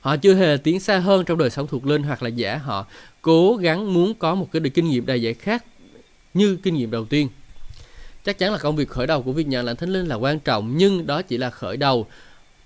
[0.01, 2.85] Họ chưa hề tiến xa hơn trong đời sống thuộc linh hoặc là giả họ
[3.21, 5.65] cố gắng muốn có một cái được kinh nghiệm đầy dạy khác
[6.33, 7.29] như kinh nghiệm đầu tiên.
[8.25, 10.39] Chắc chắn là công việc khởi đầu của việc nhận lãnh thánh linh là quan
[10.39, 12.07] trọng, nhưng đó chỉ là khởi đầu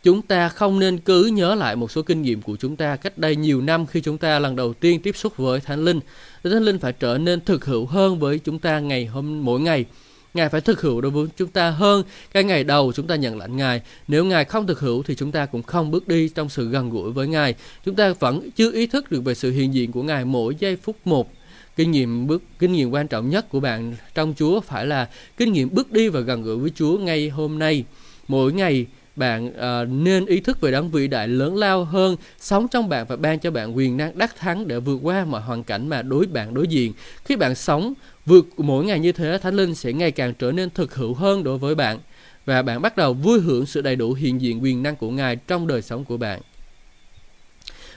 [0.04, 3.18] chúng ta không nên cứ nhớ lại một số kinh nghiệm của chúng ta cách
[3.18, 6.00] đây nhiều năm khi chúng ta lần đầu tiên tiếp xúc với thánh linh
[6.44, 9.86] thánh linh phải trở nên thực hữu hơn với chúng ta ngày hôm, mỗi ngày
[10.34, 13.38] Ngài phải thực hữu đối với chúng ta hơn cái ngày đầu chúng ta nhận
[13.38, 13.82] lãnh Ngài.
[14.08, 16.90] Nếu Ngài không thực hữu thì chúng ta cũng không bước đi trong sự gần
[16.90, 17.56] gũi với Ngài.
[17.86, 20.76] Chúng ta vẫn chưa ý thức được về sự hiện diện của Ngài mỗi giây
[20.76, 21.32] phút một.
[21.76, 25.54] Kinh nghiệm bước, kinh nghiệm quan trọng nhất của bạn trong Chúa phải là kinh
[25.54, 27.84] nghiệm bước đi và gần gũi với Chúa ngay hôm nay.
[28.28, 28.86] Mỗi ngày
[29.20, 33.06] bạn uh, nên ý thức về đấng vĩ đại lớn lao hơn sống trong bạn
[33.10, 36.02] và ban cho bạn quyền năng đắc thắng để vượt qua mọi hoàn cảnh mà
[36.02, 36.94] đối bạn đối diện.
[37.26, 37.94] Khi bạn sống
[38.26, 41.44] vượt mỗi ngày như thế thánh linh sẽ ngày càng trở nên thực hữu hơn
[41.44, 42.00] đối với bạn
[42.46, 45.36] và bạn bắt đầu vui hưởng sự đầy đủ hiện diện quyền năng của ngài
[45.36, 46.42] trong đời sống của bạn.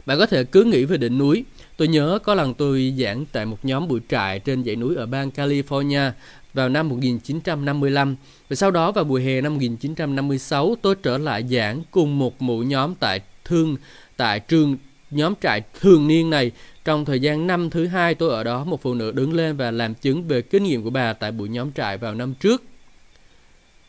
[0.07, 1.45] Bạn có thể cứ nghĩ về đỉnh núi.
[1.77, 5.07] Tôi nhớ có lần tôi giảng tại một nhóm buổi trại trên dãy núi ở
[5.07, 6.11] bang California
[6.55, 8.17] vào năm 1955
[8.49, 12.63] và sau đó vào mùa hè năm 1956 tôi trở lại giảng cùng một mũ
[12.63, 13.77] nhóm tại thương
[14.17, 14.77] tại trường
[15.13, 16.51] nhóm trại thường niên này.
[16.85, 19.71] Trong thời gian năm thứ hai tôi ở đó một phụ nữ đứng lên và
[19.71, 22.63] làm chứng về kinh nghiệm của bà tại buổi nhóm trại vào năm trước.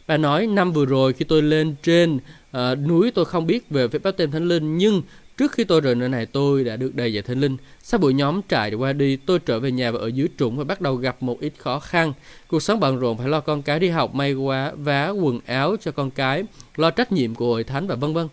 [0.08, 2.15] Bà nói năm vừa rồi khi tôi lên trên
[2.58, 5.02] uh, núi tôi không biết về phép báp tên thánh linh nhưng
[5.38, 7.58] Trước khi tôi rời nơi này tôi đã được đầy dạy thánh linh.
[7.82, 10.63] Sau buổi nhóm trại qua đi, tôi trở về nhà và ở dưới trũng và
[10.63, 12.13] bắt đầu gặp một ít khó khăn.
[12.48, 15.76] Cuộc sống bận rộn phải lo con cái đi học, may quá, vá quần áo
[15.82, 16.43] cho con cái,
[16.76, 18.28] lo trách nhiệm của hội thánh và vân vân.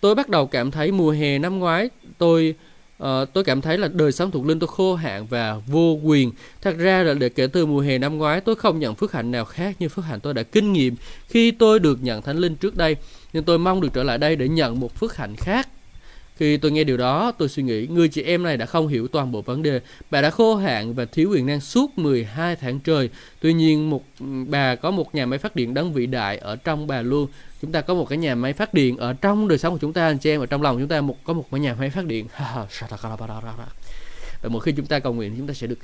[0.00, 2.54] Tôi bắt đầu cảm thấy mùa hè năm ngoái tôi
[3.02, 6.32] uh, tôi cảm thấy là đời sống thuộc linh tôi khô hạn và vô quyền.
[6.62, 9.30] Thật ra là để kể từ mùa hè năm ngoái tôi không nhận phước hạnh
[9.30, 10.94] nào khác như phước hạnh tôi đã kinh nghiệm
[11.28, 12.96] khi tôi được nhận thánh linh trước đây.
[13.32, 15.68] Nhưng tôi mong được trở lại đây để nhận một phước hạnh khác
[16.36, 19.08] khi tôi nghe điều đó, tôi suy nghĩ người chị em này đã không hiểu
[19.08, 19.80] toàn bộ vấn đề.
[20.10, 23.10] Bà đã khô hạn và thiếu quyền năng suốt 12 tháng trời.
[23.40, 24.04] Tuy nhiên, một
[24.48, 27.26] bà có một nhà máy phát điện đấng vĩ đại ở trong bà luôn.
[27.62, 29.92] Chúng ta có một cái nhà máy phát điện ở trong đời sống của chúng
[29.92, 31.90] ta anh chị em ở trong lòng chúng ta một có một cái nhà máy
[31.90, 32.26] phát điện.
[34.42, 35.78] và mỗi khi chúng ta cầu nguyện chúng ta sẽ được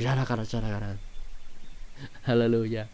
[2.27, 2.85] Hallelujah.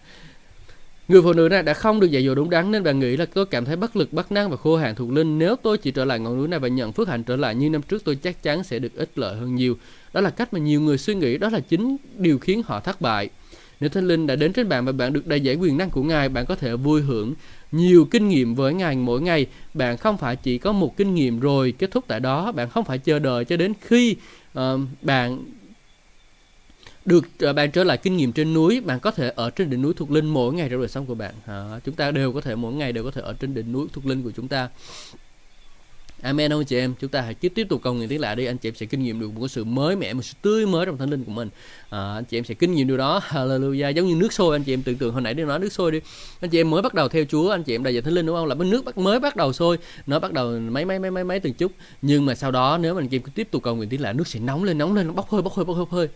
[1.08, 3.26] Người phụ nữ này đã không được dạy dỗ đúng đắn nên bà nghĩ là
[3.26, 5.38] tôi cảm thấy bất lực, bất năng và khô hạn thuộc linh.
[5.38, 7.70] Nếu tôi chỉ trở lại ngọn núi này và nhận phước hạnh trở lại như
[7.70, 9.76] năm trước tôi chắc chắn sẽ được ích lợi hơn nhiều.
[10.12, 13.00] Đó là cách mà nhiều người suy nghĩ, đó là chính điều khiến họ thất
[13.00, 13.28] bại.
[13.80, 16.02] Nếu Thánh Linh đã đến trên bạn và bạn được đầy giải quyền năng của
[16.02, 17.34] Ngài, bạn có thể vui hưởng
[17.72, 19.46] nhiều kinh nghiệm với Ngài mỗi ngày.
[19.74, 22.52] Bạn không phải chỉ có một kinh nghiệm rồi kết thúc tại đó.
[22.52, 24.16] Bạn không phải chờ đợi cho đến khi
[24.58, 24.62] uh,
[25.02, 25.44] bạn
[27.06, 29.82] được ờ, bạn trở lại kinh nghiệm trên núi bạn có thể ở trên đỉnh
[29.82, 31.34] núi thuộc linh mỗi ngày trong đời sống của bạn.
[31.46, 33.86] À, chúng ta đều có thể mỗi ngày đều có thể ở trên đỉnh núi
[33.92, 34.68] thuộc linh của chúng ta.
[36.22, 36.94] Amen ông chị em.
[37.00, 38.44] Chúng ta hãy tiếp tiếp tục cầu nguyện tiếng lạ đi.
[38.44, 40.66] Anh chị em sẽ kinh nghiệm được một cái sự mới mẻ một sự tươi
[40.66, 41.48] mới trong thánh linh của mình.
[41.90, 43.20] À, anh chị em sẽ kinh nghiệm điều đó.
[43.28, 43.90] Hallelujah.
[43.90, 45.92] Giống như nước sôi anh chị em tưởng tượng hồi nãy đi nói nước sôi
[45.92, 46.00] đi.
[46.40, 48.26] Anh chị em mới bắt đầu theo Chúa anh chị em đại diện thánh linh
[48.26, 48.46] đúng không?
[48.46, 49.78] Là cái nước mới bắt đầu sôi.
[50.06, 51.72] Nó bắt đầu mấy mấy mấy mấy mấy từng chút.
[52.02, 54.00] Nhưng mà sau đó nếu mà anh chị em cứ tiếp tục cầu nguyện tiếng
[54.00, 55.92] lạ nước sẽ nóng lên nóng lên nó bốc hơi bốc hơi bốc hơi, bốc
[55.92, 56.08] hơi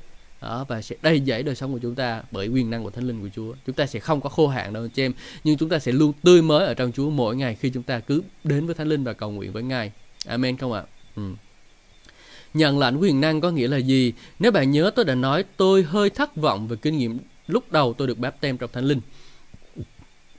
[0.43, 3.07] đó và sẽ đầy dẫy đời sống của chúng ta bởi quyền năng của thánh
[3.07, 3.55] linh của Chúa.
[3.67, 5.13] Chúng ta sẽ không có khô hạn đâu chị em
[5.45, 8.01] nhưng chúng ta sẽ luôn tươi mới ở trong Chúa mỗi ngày khi chúng ta
[8.01, 9.93] cứ đến với thánh linh và cầu nguyện với Ngài.
[10.27, 10.83] Amen không ạ?
[11.17, 11.23] Ừ.
[12.55, 14.13] nhận lãnh quyền năng có nghĩa là gì?
[14.39, 17.95] Nếu bạn nhớ tôi đã nói tôi hơi thất vọng về kinh nghiệm lúc đầu
[17.95, 19.01] tôi được báp tem trong thánh linh.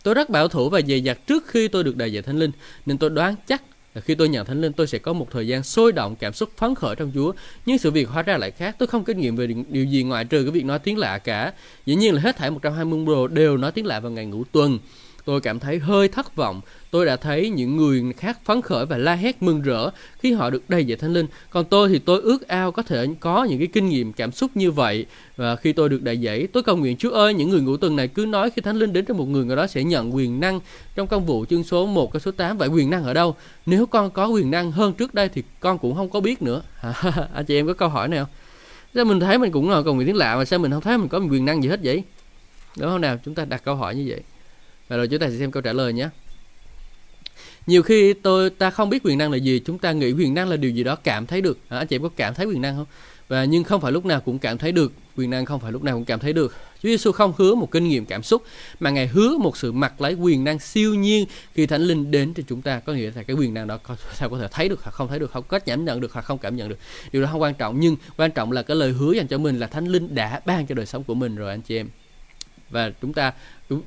[0.03, 2.51] Tôi rất bảo thủ và dày dặt trước khi tôi được đại dạy Thánh Linh,
[2.85, 3.63] nên tôi đoán chắc
[3.99, 6.49] khi tôi nhận thánh linh, tôi sẽ có một thời gian sôi động, cảm xúc
[6.57, 7.33] phấn khởi trong Chúa.
[7.65, 8.75] Nhưng sự việc hóa ra lại khác.
[8.79, 11.53] Tôi không kinh nghiệm về điều gì ngoại trừ cái việc nói tiếng lạ cả.
[11.85, 14.79] Dĩ nhiên là hết thảy 120 đồ đều nói tiếng lạ vào ngày ngủ tuần
[15.25, 16.61] tôi cảm thấy hơi thất vọng.
[16.91, 20.49] Tôi đã thấy những người khác phấn khởi và la hét mừng rỡ khi họ
[20.49, 21.25] được đầy dạy thánh linh.
[21.49, 24.51] Còn tôi thì tôi ước ao có thể có những cái kinh nghiệm, cảm xúc
[24.55, 25.05] như vậy.
[25.37, 27.95] Và khi tôi được đại dạy, tôi cầu nguyện Chúa ơi, những người ngũ tuần
[27.95, 30.39] này cứ nói khi thánh linh đến cho một người người đó sẽ nhận quyền
[30.39, 30.59] năng
[30.95, 33.35] trong công vụ chương số 1 cái số 8 vậy quyền năng ở đâu?
[33.65, 36.61] Nếu con có quyền năng hơn trước đây thì con cũng không có biết nữa.
[36.81, 36.93] Anh
[37.33, 38.27] à, chị em có câu hỏi nào
[38.95, 40.97] sao mình thấy mình cũng là cầu nguyện tiếng lạ mà sao mình không thấy
[40.97, 42.03] mình có quyền năng gì hết vậy?
[42.77, 43.17] Đúng không nào?
[43.25, 44.21] Chúng ta đặt câu hỏi như vậy
[44.91, 46.09] và rồi chúng ta sẽ xem câu trả lời nhé.
[47.67, 50.49] Nhiều khi tôi ta không biết quyền năng là gì chúng ta nghĩ quyền năng
[50.49, 51.57] là điều gì đó cảm thấy được.
[51.69, 52.85] À, anh chị em có cảm thấy quyền năng không?
[53.27, 55.83] Và nhưng không phải lúc nào cũng cảm thấy được quyền năng không phải lúc
[55.83, 56.55] nào cũng cảm thấy được.
[56.83, 58.43] Chúa Giêsu không hứa một kinh nghiệm cảm xúc
[58.79, 62.33] mà Ngài hứa một sự mặc lấy quyền năng siêu nhiên khi Thánh Linh đến
[62.33, 62.79] cho chúng ta.
[62.79, 63.79] Có nghĩa là cái quyền năng đó
[64.13, 66.21] sao có thể thấy được hoặc không thấy được, không có cảm nhận được hoặc
[66.21, 66.77] không cảm nhận được.
[67.11, 69.59] Điều đó không quan trọng nhưng quan trọng là cái lời hứa dành cho mình
[69.59, 71.87] là Thánh Linh đã ban cho đời sống của mình rồi anh chị em.
[72.71, 73.33] Và chúng ta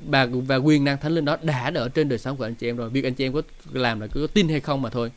[0.07, 2.69] và và quyền năng thánh linh đó đã ở trên đời sống của anh chị
[2.69, 3.41] em rồi việc anh chị em có
[3.73, 5.11] làm là có tin hay không mà thôi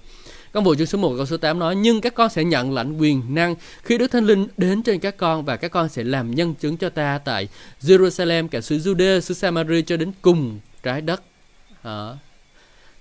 [0.52, 2.98] Công vụ chương số 1 câu số 8 nói Nhưng các con sẽ nhận lãnh
[2.98, 6.34] quyền năng khi Đức Thánh Linh đến trên các con và các con sẽ làm
[6.34, 7.48] nhân chứng cho ta tại
[7.80, 11.22] Jerusalem, cả xứ Judea xứ Samaria cho đến cùng trái đất.
[11.82, 12.08] À.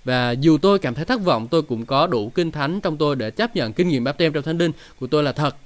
[0.04, 3.16] Và dù tôi cảm thấy thất vọng, tôi cũng có đủ kinh thánh trong tôi
[3.16, 5.56] để chấp nhận kinh nghiệm báp tem trong Thánh Linh của tôi là thật.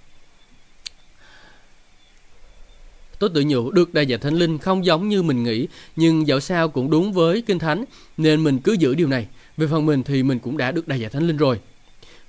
[3.22, 6.40] Tôi tự nhủ được đại dạy thánh linh không giống như mình nghĩ, nhưng dẫu
[6.40, 7.84] sao cũng đúng với kinh thánh,
[8.16, 9.26] nên mình cứ giữ điều này.
[9.56, 11.60] Về phần mình thì mình cũng đã được đại dạy thánh linh rồi.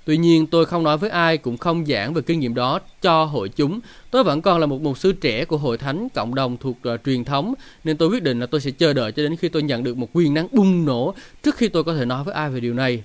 [0.04, 3.24] Tuy nhiên tôi không nói với ai cũng không giảng về kinh nghiệm đó cho
[3.24, 3.80] hội chúng.
[4.10, 7.00] Tôi vẫn còn là một mục sư trẻ của hội thánh cộng đồng thuộc uh,
[7.04, 7.54] truyền thống
[7.84, 9.96] nên tôi quyết định là tôi sẽ chờ đợi cho đến khi tôi nhận được
[9.96, 12.74] một quyền năng bùng nổ trước khi tôi có thể nói với ai về điều
[12.74, 13.02] này.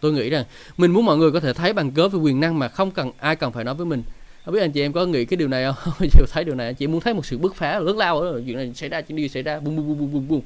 [0.00, 0.44] Tôi nghĩ rằng
[0.76, 3.12] mình muốn mọi người có thể thấy bằng cớ về quyền năng mà không cần
[3.18, 4.02] ai cần phải nói với mình.
[4.44, 6.08] Không biết anh chị em có nghĩ cái điều này không?
[6.12, 8.38] Chịu thấy điều này anh chị muốn thấy một sự bứt phá lớn lao đó,
[8.46, 10.40] chuyện này xảy ra chuyện đi xảy ra bum bum bum bum bum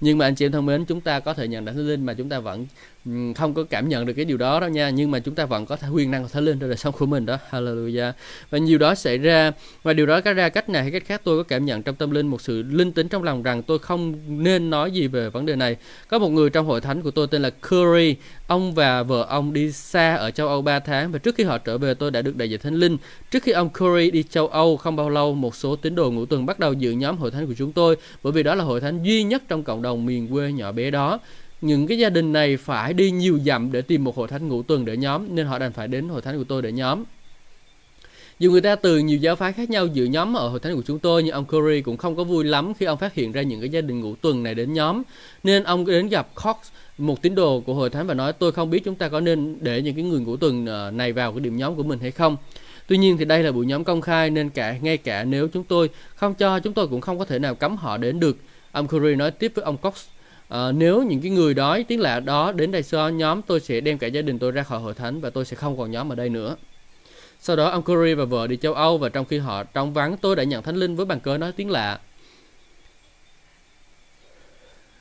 [0.00, 2.14] nhưng mà anh chị em thân mến chúng ta có thể nhận được lên mà
[2.14, 2.66] chúng ta vẫn
[3.06, 5.46] Ừ, không có cảm nhận được cái điều đó đâu nha, nhưng mà chúng ta
[5.46, 7.38] vẫn có thể quyền năng có thể lên trong đời sống của mình đó.
[7.50, 8.12] Hallelujah.
[8.50, 11.20] Và nhiều đó xảy ra, và điều đó có ra cách này hay cách khác
[11.24, 13.78] tôi có cảm nhận trong tâm linh, một sự linh tính trong lòng rằng tôi
[13.78, 15.76] không nên nói gì về vấn đề này.
[16.08, 19.52] Có một người trong hội thánh của tôi tên là Curry, ông và vợ ông
[19.52, 22.22] đi xa ở châu Âu 3 tháng, và trước khi họ trở về tôi đã
[22.22, 22.96] được đại diện thánh linh.
[23.30, 26.26] Trước khi ông Curry đi châu Âu không bao lâu, một số tín đồ ngũ
[26.26, 28.80] tuần bắt đầu dự nhóm hội thánh của chúng tôi, bởi vì đó là hội
[28.80, 31.20] thánh duy nhất trong cộng đồng miền quê nhỏ bé đó
[31.60, 34.62] những cái gia đình này phải đi nhiều dặm để tìm một hội thánh ngũ
[34.62, 37.04] tuần để nhóm, nên họ đành phải đến hội thánh của tôi để nhóm.
[38.38, 40.82] Dù người ta từ nhiều giáo phái khác nhau dự nhóm ở hội thánh của
[40.86, 43.42] chúng tôi, nhưng ông Curry cũng không có vui lắm khi ông phát hiện ra
[43.42, 45.02] những cái gia đình ngũ tuần này đến nhóm.
[45.42, 46.56] Nên ông đến gặp Cox,
[46.98, 49.56] một tín đồ của hội thánh và nói, tôi không biết chúng ta có nên
[49.60, 52.10] để những cái người ngũ tuần ờ, này vào cái điểm nhóm của mình hay
[52.10, 52.36] không.
[52.86, 55.64] Tuy nhiên thì đây là buổi nhóm công khai, nên cả ngay cả nếu chúng
[55.64, 58.36] tôi không cho, chúng tôi cũng không có thể nào cấm họ đến được.
[58.72, 59.94] Ông Curry nói tiếp với ông Cox
[60.48, 63.80] à, nếu những cái người đó tiếng lạ đó đến đây so nhóm tôi sẽ
[63.80, 66.12] đem cả gia đình tôi ra khỏi hội thánh và tôi sẽ không còn nhóm
[66.12, 66.56] ở đây nữa.
[67.40, 70.16] Sau đó ông Curry và vợ đi châu Âu và trong khi họ trong vắng
[70.16, 71.98] tôi đã nhận thánh linh với bàn cớ nói tiếng lạ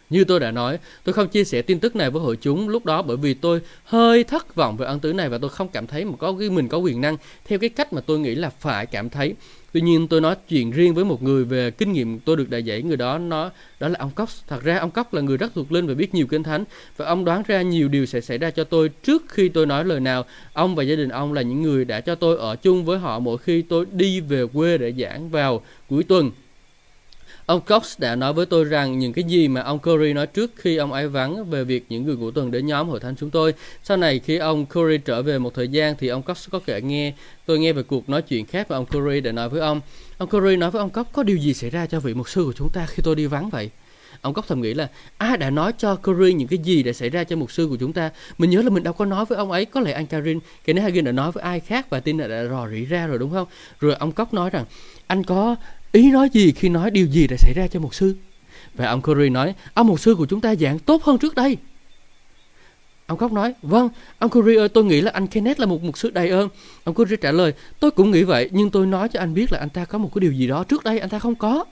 [0.10, 2.86] như tôi đã nói, tôi không chia sẻ tin tức này với hội chúng lúc
[2.86, 5.88] đó bởi vì tôi hơi thất vọng về ân tứ này và tôi không cảm
[5.88, 8.50] thấy mà có cái mình có quyền năng theo cái cách mà tôi nghĩ là
[8.50, 9.34] phải cảm thấy.
[9.74, 12.64] Tuy nhiên tôi nói chuyện riêng với một người về kinh nghiệm tôi được đại
[12.64, 14.42] dạy người đó nó đó là ông Cox.
[14.48, 16.64] Thật ra ông Cox là người rất thuộc linh và biết nhiều kinh thánh
[16.98, 19.86] và ông đoán ra nhiều điều sẽ xảy ra cho tôi trước khi tôi nói
[19.86, 20.26] lời nào.
[20.54, 23.20] Ông và gia đình ông là những người đã cho tôi ở chung với họ
[23.20, 26.32] mỗi khi tôi đi về quê để giảng vào cuối tuần
[27.48, 30.52] Ông Cox đã nói với tôi rằng những cái gì mà ông Curry nói trước
[30.56, 33.30] khi ông ấy vắng về việc những người của tuần đến nhóm hội thánh chúng
[33.30, 33.54] tôi.
[33.84, 36.82] Sau này khi ông Curry trở về một thời gian thì ông Cox có kể
[36.82, 37.14] nghe
[37.46, 39.82] tôi nghe về cuộc nói chuyện khác mà ông Curry đã nói với ông.
[40.18, 42.44] Ông Curry nói với ông Cox có điều gì xảy ra cho vị mục sư
[42.46, 43.70] của chúng ta khi tôi đi vắng vậy?
[44.22, 47.10] Ông Cox thầm nghĩ là ai đã nói cho Curry những cái gì đã xảy
[47.10, 48.10] ra cho mục sư của chúng ta.
[48.38, 50.76] Mình nhớ là mình đâu có nói với ông ấy, có lẽ anh Karin, cái
[50.82, 53.32] Hagin đã nói với ai khác và tin là đã rò rỉ ra rồi đúng
[53.32, 53.48] không?
[53.80, 54.66] Rồi ông Cox nói rằng
[55.08, 55.56] anh có
[55.92, 58.16] ý nói gì khi nói điều gì đã xảy ra cho một sư
[58.74, 61.58] và ông Curry nói ông một sư của chúng ta dạng tốt hơn trước đây
[63.08, 65.98] Ông Khóc nói, vâng, ông Curry ơi, tôi nghĩ là anh Kenneth là một mục
[65.98, 66.50] sư đầy ơn.
[66.84, 69.60] Ông Curry trả lời, tôi cũng nghĩ vậy, nhưng tôi nói cho anh biết là
[69.60, 71.66] anh ta có một cái điều gì đó trước đây anh ta không có.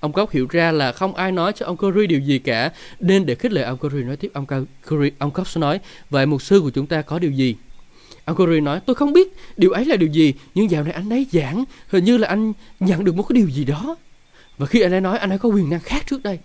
[0.00, 3.26] Ông Cốc hiểu ra là không ai nói cho ông Curry điều gì cả, nên
[3.26, 4.46] để khích lệ ông Curry nói tiếp, ông
[4.88, 7.56] Curry, ông Cốc nói, vậy mục sư của chúng ta có điều gì?
[8.26, 11.26] Ông nói, tôi không biết điều ấy là điều gì, nhưng dạo này anh ấy
[11.32, 13.96] giảng, hình như là anh nhận được một cái điều gì đó.
[14.58, 16.38] Và khi anh ấy nói, anh ấy có quyền năng khác trước đây.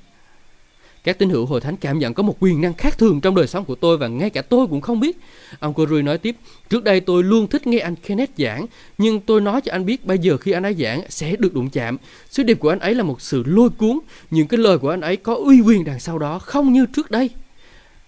[1.04, 3.48] Các tín hữu hội thánh cảm nhận có một quyền năng khác thường trong đời
[3.48, 5.18] sống của tôi và ngay cả tôi cũng không biết.
[5.60, 6.36] Ông Curry nói tiếp,
[6.70, 8.66] trước đây tôi luôn thích nghe anh Kenneth giảng,
[8.98, 11.70] nhưng tôi nói cho anh biết bây giờ khi anh ấy giảng sẽ được đụng
[11.70, 11.98] chạm.
[12.30, 14.00] Sứ điệp của anh ấy là một sự lôi cuốn,
[14.32, 17.12] những cái lời của anh ấy có uy quyền đằng sau đó, không như trước
[17.12, 17.30] đây.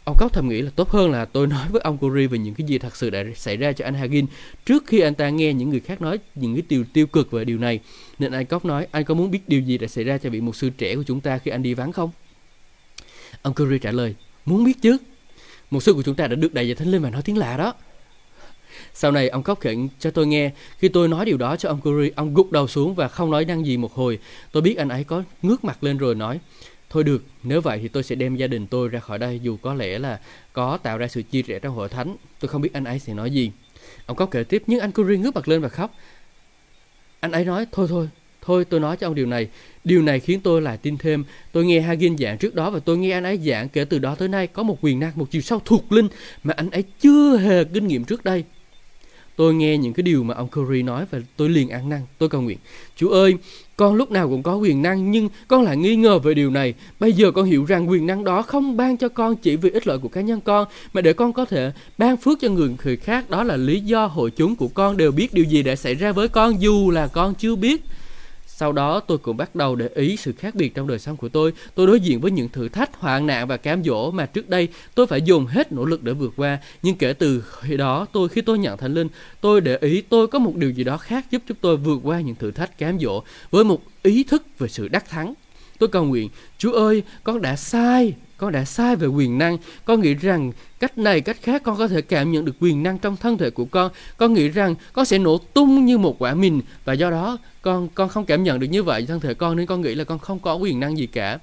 [0.05, 2.53] Ông Cốc thầm nghĩ là tốt hơn là tôi nói với ông Curry về những
[2.53, 4.25] cái gì thật sự đã xảy ra cho anh Hagin
[4.65, 7.45] trước khi anh ta nghe những người khác nói những cái điều tiêu cực về
[7.45, 7.79] điều này.
[8.19, 10.41] Nên anh Cốc nói, anh có muốn biết điều gì đã xảy ra cho vị
[10.41, 12.11] mục sư trẻ của chúng ta khi anh đi vắng không?
[13.41, 14.97] Ông Curry trả lời, muốn biết chứ.
[15.71, 17.57] Mục sư của chúng ta đã được đại giải thánh linh và nói tiếng lạ
[17.57, 17.73] đó.
[18.93, 21.81] Sau này ông Cốc kể cho tôi nghe, khi tôi nói điều đó cho ông
[21.81, 24.19] Curry, ông gục đầu xuống và không nói năng gì một hồi.
[24.51, 26.39] Tôi biết anh ấy có ngước mặt lên rồi nói,
[26.93, 29.57] Thôi được, nếu vậy thì tôi sẽ đem gia đình tôi ra khỏi đây dù
[29.57, 30.19] có lẽ là
[30.53, 32.15] có tạo ra sự chia rẽ trong hội thánh.
[32.39, 33.51] Tôi không biết anh ấy sẽ nói gì.
[34.05, 35.95] Ông có kể tiếp nhưng anh Curry ngước mặt lên và khóc.
[37.19, 38.09] Anh ấy nói, thôi thôi,
[38.41, 39.47] Thôi tôi nói cho ông điều này.
[39.83, 41.23] Điều này khiến tôi lại tin thêm.
[41.51, 44.15] Tôi nghe Hagin giảng trước đó và tôi nghe anh ấy giảng kể từ đó
[44.15, 46.07] tới nay có một quyền năng, một chiều sâu thuộc linh
[46.43, 48.43] mà anh ấy chưa hề kinh nghiệm trước đây.
[49.35, 52.01] Tôi nghe những cái điều mà ông Curry nói và tôi liền ăn năn.
[52.17, 52.57] Tôi cầu nguyện.
[52.95, 53.37] Chúa ơi,
[53.77, 56.73] con lúc nào cũng có quyền năng, nhưng con lại nghi ngờ về điều này.
[56.99, 59.87] Bây giờ con hiểu rằng quyền năng đó không ban cho con chỉ vì ích
[59.87, 62.97] lợi của cá nhân con, mà để con có thể ban phước cho người người
[62.97, 63.29] khác.
[63.29, 66.11] Đó là lý do hội chúng của con đều biết điều gì đã xảy ra
[66.11, 67.81] với con, dù là con chưa biết.
[68.55, 71.29] Sau đó tôi cũng bắt đầu để ý sự khác biệt trong đời sống của
[71.29, 71.53] tôi.
[71.75, 74.67] Tôi đối diện với những thử thách, hoạn nạn và cám dỗ mà trước đây
[74.95, 76.59] tôi phải dùng hết nỗ lực để vượt qua.
[76.81, 79.07] Nhưng kể từ khi đó, tôi khi tôi nhận Thánh Linh,
[79.41, 82.21] tôi để ý tôi có một điều gì đó khác giúp chúng tôi vượt qua
[82.21, 85.33] những thử thách cám dỗ với một ý thức về sự đắc thắng.
[85.79, 88.13] Tôi cầu nguyện, Chúa ơi, con đã sai,
[88.43, 89.57] con đã sai về quyền năng.
[89.85, 92.97] Con nghĩ rằng cách này, cách khác con có thể cảm nhận được quyền năng
[92.97, 93.91] trong thân thể của con.
[94.17, 97.89] Con nghĩ rằng con sẽ nổ tung như một quả mìn và do đó con
[97.95, 100.19] con không cảm nhận được như vậy thân thể con nên con nghĩ là con
[100.19, 101.39] không có quyền năng gì cả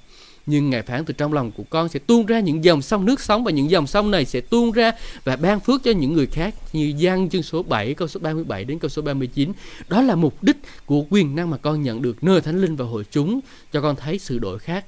[0.46, 3.20] nhưng Ngài phán từ trong lòng của con sẽ tuôn ra những dòng sông nước
[3.20, 4.92] sống và những dòng sông này sẽ tuôn ra
[5.24, 8.64] và ban phước cho những người khác như gian chương số 7 câu số 37
[8.64, 9.52] đến câu số 39
[9.88, 12.84] đó là mục đích của quyền năng mà con nhận được nơi thánh linh và
[12.84, 13.40] hội chúng
[13.72, 14.84] cho con thấy sự đổi khác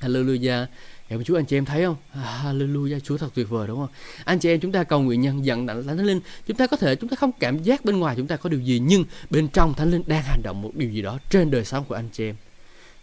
[0.00, 0.66] Hallelujah
[1.10, 1.96] Cảm ơn Chúa anh chị em thấy không?
[2.12, 3.88] À, hallelujah, Chúa thật tuyệt vời đúng không?
[4.24, 6.76] Anh chị em chúng ta cầu nguyện nhân dẫn đảnh Thánh Linh, chúng ta có
[6.76, 9.48] thể chúng ta không cảm giác bên ngoài chúng ta có điều gì nhưng bên
[9.48, 12.08] trong Thánh Linh đang hành động một điều gì đó trên đời sống của anh
[12.12, 12.36] chị em.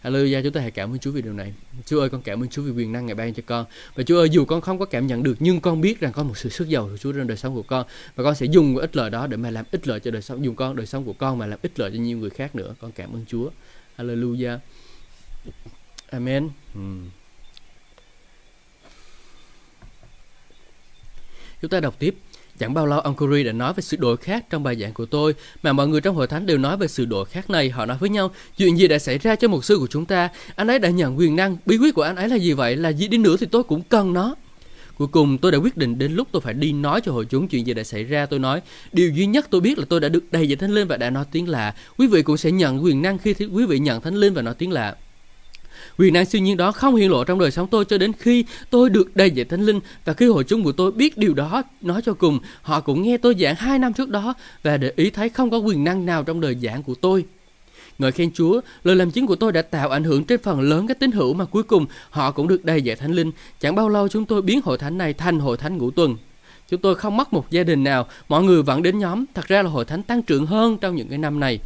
[0.02, 1.54] Hallelujah, chúng ta hãy cảm ơn Chúa vì điều này.
[1.86, 3.66] Chúa ơi, con cảm ơn Chúa vì quyền năng ngày ban cho con.
[3.94, 6.22] Và Chúa ơi, dù con không có cảm nhận được nhưng con biết rằng có
[6.22, 8.76] một sự sức giàu của Chúa trên đời sống của con và con sẽ dùng
[8.76, 11.04] ít lời đó để mà làm ít lợi cho đời sống dùng con đời sống
[11.04, 12.74] của con mà làm ít lợi cho nhiều người khác nữa.
[12.80, 13.50] Con cảm ơn Chúa.
[13.98, 14.58] Hallelujah.
[16.10, 16.48] Amen.
[16.74, 17.08] Hmm.
[21.62, 22.14] Chúng ta đọc tiếp.
[22.58, 25.06] Chẳng bao lâu ông Curry đã nói về sự đổi khác trong bài giảng của
[25.06, 27.70] tôi, mà mọi người trong hội thánh đều nói về sự đổi khác này.
[27.70, 30.28] Họ nói với nhau, chuyện gì đã xảy ra cho một sư của chúng ta?
[30.56, 32.76] Anh ấy đã nhận quyền năng, bí quyết của anh ấy là gì vậy?
[32.76, 34.34] Là gì đi nữa thì tôi cũng cần nó.
[34.98, 37.48] Cuối cùng tôi đã quyết định đến lúc tôi phải đi nói cho hội chúng
[37.48, 38.26] chuyện gì đã xảy ra.
[38.26, 38.60] Tôi nói,
[38.92, 41.10] điều duy nhất tôi biết là tôi đã được đầy dạy thánh linh và đã
[41.10, 41.74] nói tiếng lạ.
[41.98, 44.54] Quý vị cũng sẽ nhận quyền năng khi quý vị nhận thánh linh và nói
[44.54, 44.96] tiếng lạ.
[45.98, 48.44] Quyền năng siêu nhiên đó không hiện lộ trong đời sống tôi cho đến khi
[48.70, 51.62] tôi được đầy dạy thánh linh và khi hội chúng của tôi biết điều đó
[51.80, 55.10] nói cho cùng họ cũng nghe tôi giảng hai năm trước đó và để ý
[55.10, 57.24] thấy không có quyền năng nào trong đời giảng của tôi.
[57.98, 60.86] Ngợi khen Chúa, lời làm chứng của tôi đã tạo ảnh hưởng trên phần lớn
[60.86, 63.32] các tín hữu mà cuối cùng họ cũng được đầy dạy thánh linh.
[63.60, 66.16] Chẳng bao lâu chúng tôi biến hội thánh này thành hội thánh ngũ tuần.
[66.68, 69.24] Chúng tôi không mất một gia đình nào, mọi người vẫn đến nhóm.
[69.34, 71.58] Thật ra là hội thánh tăng trưởng hơn trong những cái năm này.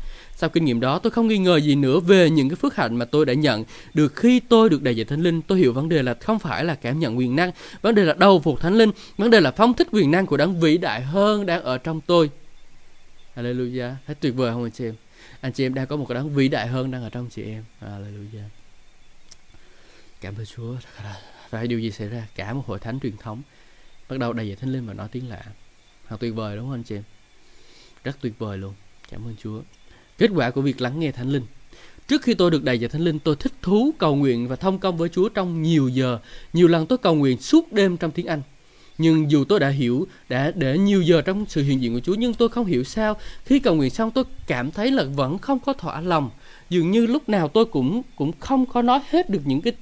[0.42, 2.96] Sau kinh nghiệm đó, tôi không nghi ngờ gì nữa về những cái phước hạnh
[2.96, 5.42] mà tôi đã nhận được khi tôi được đầy dạy Thánh Linh.
[5.42, 7.50] Tôi hiểu vấn đề là không phải là cảm nhận quyền năng,
[7.82, 10.36] vấn đề là đầu phục Thánh Linh, vấn đề là phong thích quyền năng của
[10.36, 12.30] đấng vĩ đại hơn đang ở trong tôi.
[13.36, 13.94] Hallelujah.
[14.06, 14.94] Thấy tuyệt vời không anh chị em?
[15.40, 17.42] Anh chị em đang có một cái đấng vĩ đại hơn đang ở trong chị
[17.42, 17.64] em.
[17.80, 18.48] Hallelujah.
[20.20, 20.74] Cảm ơn Chúa.
[21.50, 22.26] Và điều gì xảy ra?
[22.34, 23.42] Cả một hội thánh truyền thống
[24.08, 25.44] bắt đầu đầy dạy Thánh Linh và nói tiếng lạ.
[26.08, 27.02] Thật tuyệt vời đúng không anh chị em?
[28.04, 28.74] Rất tuyệt vời luôn.
[29.10, 29.60] Cảm ơn Chúa.
[30.18, 31.42] Kết quả của việc lắng nghe Thánh Linh.
[32.08, 34.78] Trước khi tôi được đầy dạy Thánh Linh, tôi thích thú cầu nguyện và thông
[34.78, 36.18] công với Chúa trong nhiều giờ.
[36.52, 38.42] Nhiều lần tôi cầu nguyện suốt đêm trong tiếng Anh.
[38.98, 42.14] Nhưng dù tôi đã hiểu, đã để nhiều giờ trong sự hiện diện của Chúa,
[42.14, 43.16] nhưng tôi không hiểu sao.
[43.44, 46.30] Khi cầu nguyện xong tôi cảm thấy là vẫn không có thỏa lòng.
[46.70, 49.72] Dường như lúc nào tôi cũng cũng không có nói hết được những cái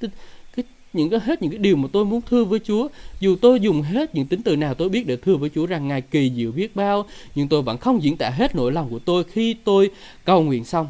[0.92, 2.88] những cái hết những cái điều mà tôi muốn thưa với Chúa
[3.20, 5.88] dù tôi dùng hết những tính từ nào tôi biết để thưa với Chúa rằng
[5.88, 8.98] ngài kỳ diệu biết bao nhưng tôi vẫn không diễn tả hết nỗi lòng của
[8.98, 9.90] tôi khi tôi
[10.24, 10.88] cầu nguyện xong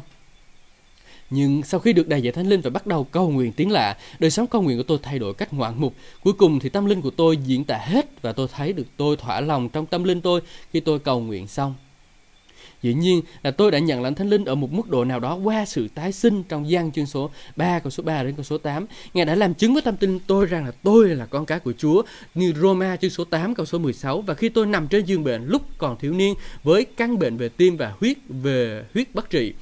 [1.31, 3.97] nhưng sau khi được đầy dạy thánh linh và bắt đầu cầu nguyện tiếng lạ,
[4.19, 5.93] đời sống cầu nguyện của tôi thay đổi cách ngoạn mục.
[6.23, 9.17] Cuối cùng thì tâm linh của tôi diễn tả hết và tôi thấy được tôi
[9.17, 10.41] thỏa lòng trong tâm linh tôi
[10.73, 11.75] khi tôi cầu nguyện xong.
[12.81, 15.35] Dĩ nhiên là tôi đã nhận lãnh thánh linh ở một mức độ nào đó
[15.35, 18.57] qua sự tái sinh trong gian chương số 3 câu số 3 đến câu số
[18.57, 18.85] 8.
[19.13, 21.73] Ngài đã làm chứng với tâm tin tôi rằng là tôi là con cái của
[21.77, 22.03] Chúa,
[22.35, 25.45] như Roma chương số 8 câu số 16 và khi tôi nằm trên giường bệnh,
[25.45, 29.53] lúc còn thiếu niên, với căn bệnh về tim và huyết, về huyết bất trị.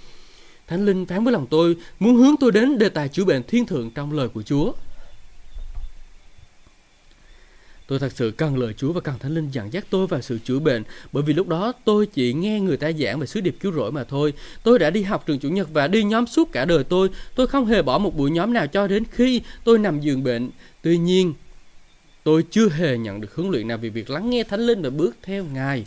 [0.67, 3.65] Thánh linh phán với lòng tôi, muốn hướng tôi đến đề tài chữa bệnh thiên
[3.65, 4.71] thượng trong lời của Chúa.
[7.89, 10.39] Tôi thật sự cần lời Chúa và cần Thánh Linh dẫn dắt tôi vào sự
[10.43, 13.55] chữa bệnh, bởi vì lúc đó tôi chỉ nghe người ta giảng về sứ điệp
[13.59, 14.33] cứu rỗi mà thôi.
[14.63, 17.09] Tôi đã đi học trường chủ nhật và đi nhóm suốt cả đời tôi.
[17.35, 20.49] Tôi không hề bỏ một buổi nhóm nào cho đến khi tôi nằm giường bệnh.
[20.81, 21.33] Tuy nhiên,
[22.23, 24.89] tôi chưa hề nhận được huấn luyện nào về việc lắng nghe Thánh Linh và
[24.89, 25.85] bước theo Ngài.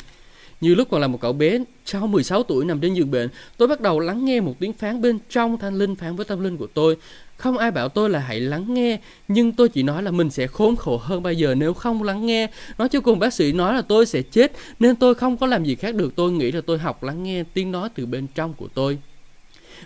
[0.62, 3.68] Như lúc còn là một cậu bé sau 16 tuổi nằm trên giường bệnh, tôi
[3.68, 6.56] bắt đầu lắng nghe một tiếng phán bên trong thanh linh phán với tâm linh
[6.56, 6.96] của tôi.
[7.36, 8.98] Không ai bảo tôi là hãy lắng nghe,
[9.28, 12.26] nhưng tôi chỉ nói là mình sẽ khốn khổ hơn bây giờ nếu không lắng
[12.26, 12.50] nghe.
[12.78, 15.64] Nói cho cùng bác sĩ nói là tôi sẽ chết, nên tôi không có làm
[15.64, 16.16] gì khác được.
[16.16, 18.98] Tôi nghĩ là tôi học lắng nghe tiếng nói từ bên trong của tôi.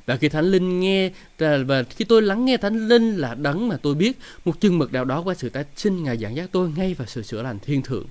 [0.07, 3.77] Và khi Thánh Linh nghe và khi tôi lắng nghe Thánh Linh là đấng mà
[3.77, 6.71] tôi biết một chừng mực nào đó qua sự tái sinh Ngài giảng giác tôi
[6.77, 8.07] ngay vào sự sửa lành thiên thượng.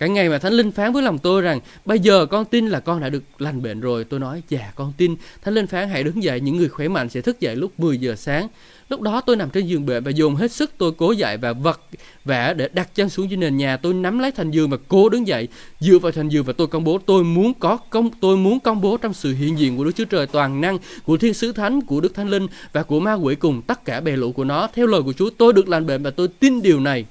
[0.00, 2.80] Cả ngày mà Thánh Linh phán với lòng tôi rằng bây giờ con tin là
[2.80, 4.04] con đã được lành bệnh rồi.
[4.04, 5.16] Tôi nói dạ con tin.
[5.42, 6.40] Thánh Linh phán hãy đứng dậy.
[6.40, 8.48] Những người khỏe mạnh sẽ thức dậy lúc 10 giờ sáng.
[8.88, 11.52] Lúc đó tôi nằm trên giường bệnh và dùng hết sức tôi cố dậy và
[11.52, 11.80] vật
[12.24, 13.76] vả để đặt chân xuống trên nền nhà.
[13.76, 15.48] Tôi nắm lấy thành giường và cố đứng dậy,
[15.80, 18.80] dựa vào thành giường và tôi công bố tôi muốn có công tôi muốn công
[18.80, 21.80] bố trong sự hiện diện của Đức Chúa Trời toàn năng, của Thiên sứ Thánh,
[21.80, 24.68] của Đức Thánh Linh và của ma quỷ cùng tất cả bè lũ của nó.
[24.74, 27.04] Theo lời của Chúa, tôi được lành bệnh và tôi tin điều này.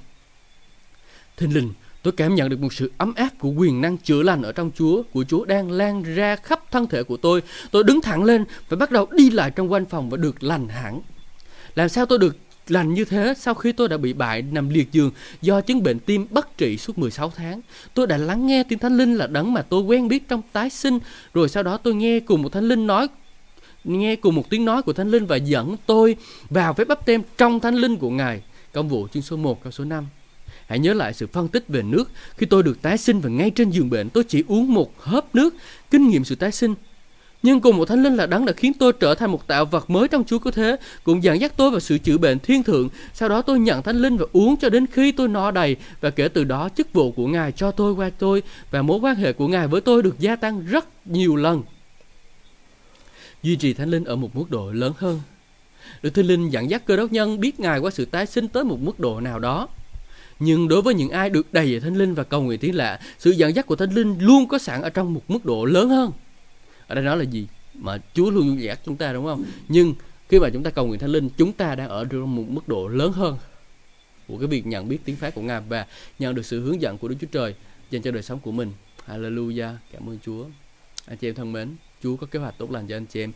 [1.38, 1.70] Thinh linh
[2.04, 4.72] Tôi cảm nhận được một sự ấm áp của quyền năng chữa lành ở trong
[4.76, 7.42] Chúa, của Chúa đang lan ra khắp thân thể của tôi.
[7.72, 10.68] Tôi đứng thẳng lên và bắt đầu đi lại trong quanh phòng và được lành
[10.68, 11.02] hẳn.
[11.76, 12.38] Làm sao tôi được
[12.68, 16.00] lành như thế sau khi tôi đã bị bại nằm liệt giường do chứng bệnh
[16.00, 17.62] tim bất trị suốt 16 tháng.
[17.94, 20.70] Tôi đã lắng nghe tiếng Thánh Linh là đấng mà tôi quen biết trong tái
[20.70, 21.00] sinh.
[21.34, 23.08] Rồi sau đó tôi nghe cùng một Thánh Linh nói
[23.84, 26.16] nghe cùng một tiếng nói của Thánh Linh và dẫn tôi
[26.50, 28.42] vào phép bắp tem trong Thánh Linh của Ngài.
[28.74, 30.06] Công vụ chương số 1 câu số 5.
[30.70, 32.12] Hãy nhớ lại sự phân tích về nước.
[32.38, 35.36] Khi tôi được tái sinh và ngay trên giường bệnh tôi chỉ uống một hớp
[35.36, 35.56] nước,
[35.92, 36.76] kinh nghiệm sự tái sinh
[37.44, 39.90] nhưng cùng một thánh linh là đắng đã khiến tôi trở thành một tạo vật
[39.90, 42.90] mới trong Chúa cứu thế, cũng dẫn dắt tôi vào sự chữa bệnh thiên thượng.
[43.14, 46.10] Sau đó tôi nhận thánh linh và uống cho đến khi tôi no đầy và
[46.10, 49.34] kể từ đó chức vụ của Ngài cho tôi qua tôi và mối quan hệ
[49.34, 51.64] của Ngài với tôi được gia tăng rất nhiều lần.
[53.44, 55.22] Duy trì thánh linh ở một mức độ lớn hơn.
[56.02, 58.64] Được thánh linh dẫn dắt cơ đốc nhân biết Ngài qua sự tái sinh tới
[58.64, 59.68] một mức độ nào đó.
[60.40, 63.32] Nhưng đối với những ai được đầy thánh linh và cầu nguyện tiếng lạ, sự
[63.32, 66.12] dẫn dắt của thánh linh luôn có sẵn ở trong một mức độ lớn hơn.
[66.88, 67.48] Ở đây nói là gì?
[67.74, 69.44] Mà Chúa luôn dẫn dắt chúng ta đúng không?
[69.68, 69.94] Nhưng
[70.30, 72.68] khi mà chúng ta cầu nguyện thánh linh chúng ta đang ở trong một mức
[72.68, 73.38] độ lớn hơn
[74.28, 75.86] của cái việc nhận biết tiếng phái của ngài và
[76.20, 77.56] nhận được sự hướng dẫn của Đức Chúa Trời
[77.90, 78.72] dành cho đời sống của mình.
[79.08, 79.74] Hallelujah.
[79.94, 80.46] Cảm ơn Chúa.
[81.06, 83.32] Anh chị em thân mến Chúa có kế hoạch tốt lành cho anh chị em.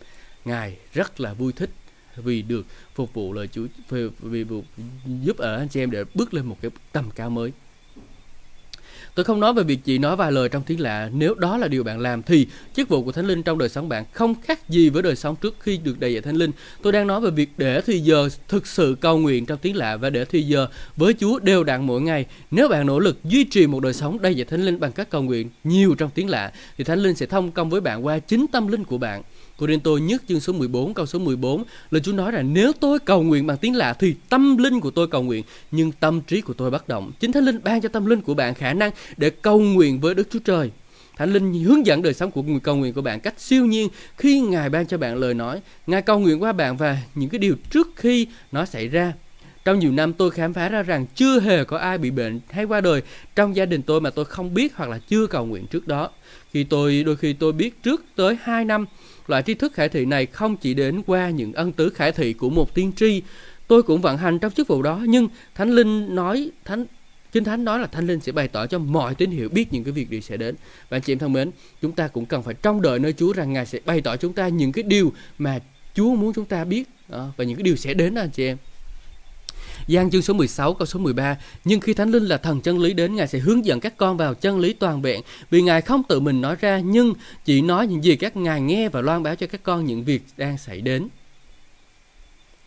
[0.45, 1.69] Ngài rất là vui thích
[2.15, 4.61] vì được phục vụ lời Chúa vì, vì, vì
[5.21, 7.51] giúp ở anh chị em để bước lên một cái tầm cao mới
[9.15, 11.09] Tôi không nói về việc chị nói vài lời trong tiếng lạ.
[11.13, 13.89] Nếu đó là điều bạn làm thì chức vụ của Thánh Linh trong đời sống
[13.89, 16.51] bạn không khác gì với đời sống trước khi được đầy dạy Thánh Linh.
[16.81, 19.97] Tôi đang nói về việc để thì giờ thực sự cầu nguyện trong tiếng lạ
[19.97, 22.25] và để thì giờ với Chúa đều đặn mỗi ngày.
[22.51, 25.09] Nếu bạn nỗ lực duy trì một đời sống đầy dạy Thánh Linh bằng các
[25.09, 28.19] cầu nguyện nhiều trong tiếng lạ thì Thánh Linh sẽ thông công với bạn qua
[28.19, 29.23] chính tâm linh của bạn.
[29.57, 33.23] Corinto nhất chương số 14 câu số 14 là Chúa nói rằng nếu tôi cầu
[33.23, 36.53] nguyện bằng tiếng lạ thì tâm linh của tôi cầu nguyện, nhưng tâm trí của
[36.53, 37.11] tôi bất động.
[37.19, 40.13] Chính Thánh Linh ban cho tâm linh của bạn khả năng để cầu nguyện với
[40.13, 40.71] Đức Chúa Trời.
[41.17, 43.89] Thánh Linh hướng dẫn đời sống của người cầu nguyện của bạn cách siêu nhiên
[44.17, 45.61] khi Ngài ban cho bạn lời nói.
[45.87, 49.13] Ngài cầu nguyện qua bạn và những cái điều trước khi nó xảy ra.
[49.65, 52.65] Trong nhiều năm tôi khám phá ra rằng chưa hề có ai bị bệnh hay
[52.65, 53.01] qua đời
[53.35, 56.09] trong gia đình tôi mà tôi không biết hoặc là chưa cầu nguyện trước đó.
[56.51, 58.85] Khi tôi, đôi khi tôi biết trước tới 2 năm
[59.27, 62.33] Loại tri thức khải thị này không chỉ đến qua những ân tứ khải thị
[62.33, 63.21] của một tiên tri.
[63.67, 66.85] Tôi cũng vận hành trong chức vụ đó, nhưng Thánh Linh nói, Thánh
[67.31, 69.83] Kinh Thánh nói là Thánh Linh sẽ bày tỏ cho mọi tín hiệu biết những
[69.83, 70.55] cái việc gì sẽ đến.
[70.89, 71.51] Và anh chị em thân mến,
[71.81, 74.33] chúng ta cũng cần phải trông đợi nơi Chúa rằng Ngài sẽ bày tỏ chúng
[74.33, 75.59] ta những cái điều mà
[75.93, 78.57] Chúa muốn chúng ta biết và những cái điều sẽ đến đó anh chị em.
[79.87, 82.93] Giang chương số 16 câu số 13 Nhưng khi Thánh Linh là thần chân lý
[82.93, 86.03] đến Ngài sẽ hướng dẫn các con vào chân lý toàn vẹn Vì Ngài không
[86.03, 87.13] tự mình nói ra Nhưng
[87.45, 90.23] chỉ nói những gì các Ngài nghe Và loan báo cho các con những việc
[90.37, 91.07] đang xảy đến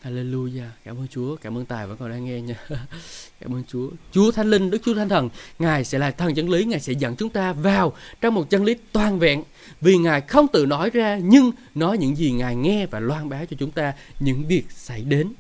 [0.03, 2.55] Hallelujah, cảm ơn Chúa, cảm ơn Tài vẫn còn đang nghe nha.
[3.41, 3.91] cảm ơn Chúa.
[4.13, 6.93] Chúa Thánh Linh, Đức Chúa Thánh Thần, Ngài sẽ là thần chân lý, Ngài sẽ
[6.93, 9.43] dẫn chúng ta vào trong một chân lý toàn vẹn.
[9.81, 13.47] Vì Ngài không tự nói ra, nhưng nói những gì Ngài nghe và loan báo
[13.47, 15.33] cho chúng ta những việc xảy đến.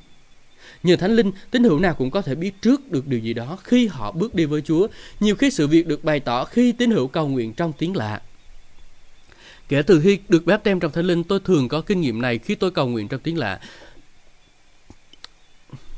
[0.87, 3.59] Nhờ Thánh Linh, tín hữu nào cũng có thể biết trước được điều gì đó
[3.65, 4.89] khi họ bước đi với Chúa.
[5.21, 8.23] Nhiều khi sự việc được bày tỏ khi tín hữu cầu nguyện trong tiếng lạ.
[9.69, 12.39] Kể từ khi được báp tem trong Thánh Linh, tôi thường có kinh nghiệm này
[12.39, 13.61] khi tôi cầu nguyện trong tiếng lạ.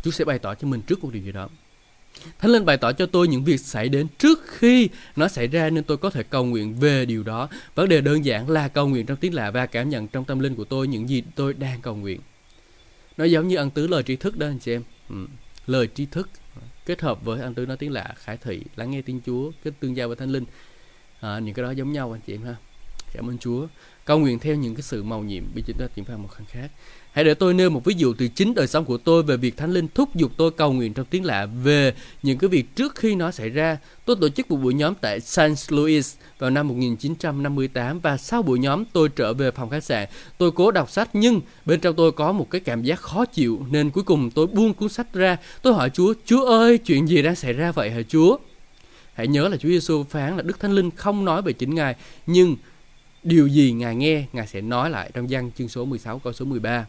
[0.05, 1.49] Chúa sẽ bày tỏ cho mình trước một điều gì đó.
[2.39, 5.71] Thánh Linh bày tỏ cho tôi những việc xảy đến trước khi nó xảy ra
[5.71, 7.49] nên tôi có thể cầu nguyện về điều đó.
[7.75, 10.39] Vấn đề đơn giản là cầu nguyện trong tiếng lạ và cảm nhận trong tâm
[10.39, 12.21] linh của tôi những gì tôi đang cầu nguyện
[13.19, 14.83] nó giống như ăn tứ lời tri thức đó anh chị em.
[15.09, 15.27] Ừ.
[15.67, 16.29] lời tri thức
[16.87, 19.75] kết hợp với ăn tứ nói tiếng lạ khải thị lắng nghe tiếng chúa kết
[19.81, 20.45] tương giao với thánh linh.
[21.21, 22.57] À, những cái đó giống nhau anh chị em ha.
[23.13, 23.67] Cảm ơn chúa.
[24.05, 26.47] Cầu nguyện theo những cái sự màu nhiệm bây chúng ta chuyển sang một khăn
[26.49, 26.71] khác.
[27.13, 29.57] Hãy để tôi nêu một ví dụ từ chính đời sống của tôi về việc
[29.57, 32.95] Thánh Linh thúc giục tôi cầu nguyện trong tiếng lạ về những cái việc trước
[32.95, 33.79] khi nó xảy ra.
[34.05, 35.73] Tôi tổ chức một buổi nhóm tại St.
[35.73, 40.09] Louis vào năm 1958 và sau buổi nhóm tôi trở về phòng khách sạn.
[40.39, 43.67] Tôi cố đọc sách nhưng bên trong tôi có một cái cảm giác khó chịu
[43.71, 45.37] nên cuối cùng tôi buông cuốn sách ra.
[45.63, 48.39] Tôi hỏi Chúa, Chúa ơi, chuyện gì đang xảy ra vậy hả Chúa?
[49.15, 51.97] Hãy nhớ là Chúa Giêsu phán là Đức Thánh Linh không nói về chính Ngài
[52.27, 52.57] nhưng
[53.23, 56.45] điều gì Ngài nghe, Ngài sẽ nói lại trong gian chương số 16 câu số
[56.45, 56.87] 13.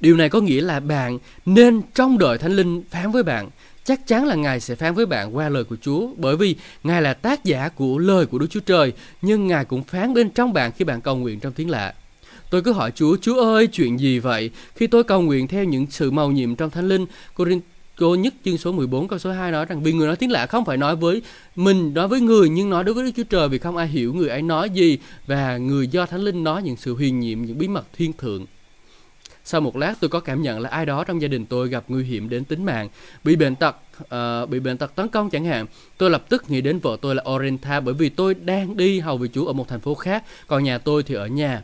[0.00, 3.50] Điều này có nghĩa là bạn nên trong đợi Thánh Linh phán với bạn.
[3.84, 7.02] Chắc chắn là Ngài sẽ phán với bạn qua lời của Chúa bởi vì Ngài
[7.02, 10.52] là tác giả của lời của Đức Chúa Trời nhưng Ngài cũng phán bên trong
[10.52, 11.94] bạn khi bạn cầu nguyện trong tiếng lạ.
[12.50, 14.50] Tôi cứ hỏi Chúa, Chúa ơi, chuyện gì vậy?
[14.74, 17.44] Khi tôi cầu nguyện theo những sự màu nhiệm trong Thánh Linh, cô
[18.00, 20.46] cô nhất chương số 14 câu số 2 nói rằng vì người nói tiếng lạ
[20.46, 21.22] không phải nói với
[21.56, 24.14] mình nói với người nhưng nói đối với Đức Chúa Trời vì không ai hiểu
[24.14, 27.58] người ấy nói gì và người do Thánh Linh nói những sự huyền nhiệm những
[27.58, 28.46] bí mật thiên thượng
[29.50, 31.84] sau một lát tôi có cảm nhận là ai đó trong gia đình tôi gặp
[31.88, 32.88] nguy hiểm đến tính mạng.
[33.24, 35.66] Bị bệnh tật uh, bị bệnh tật tấn công chẳng hạn.
[35.98, 39.16] Tôi lập tức nghĩ đến vợ tôi là Orenta bởi vì tôi đang đi hầu
[39.16, 41.62] vị Chúa ở một thành phố khác còn nhà tôi thì ở nhà.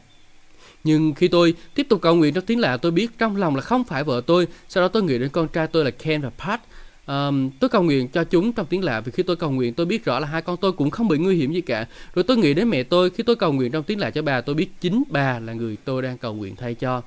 [0.84, 3.62] Nhưng khi tôi tiếp tục cầu nguyện trong tiếng lạ tôi biết trong lòng là
[3.62, 4.46] không phải vợ tôi.
[4.68, 6.60] Sau đó tôi nghĩ đến con trai tôi là Ken và Pat.
[7.06, 9.86] Um, tôi cầu nguyện cho chúng trong tiếng lạ vì khi tôi cầu nguyện tôi
[9.86, 11.86] biết rõ là hai con tôi cũng không bị nguy hiểm gì cả.
[12.14, 13.10] Rồi tôi nghĩ đến mẹ tôi.
[13.10, 15.76] Khi tôi cầu nguyện trong tiếng lạ cho bà tôi biết chính bà là người
[15.84, 17.02] tôi đang cầu nguyện thay cho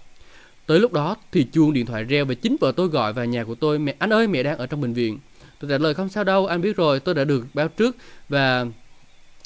[0.70, 3.43] tới lúc đó thì chuông điện thoại reo và chính vợ tôi gọi vào nhà
[3.43, 5.20] của tôi, mẹ, anh ơi, mẹ đang ở trong bệnh viện.
[5.59, 7.95] Tôi trả lời, không sao đâu, anh biết rồi, tôi đã được báo trước
[8.30, 8.65] và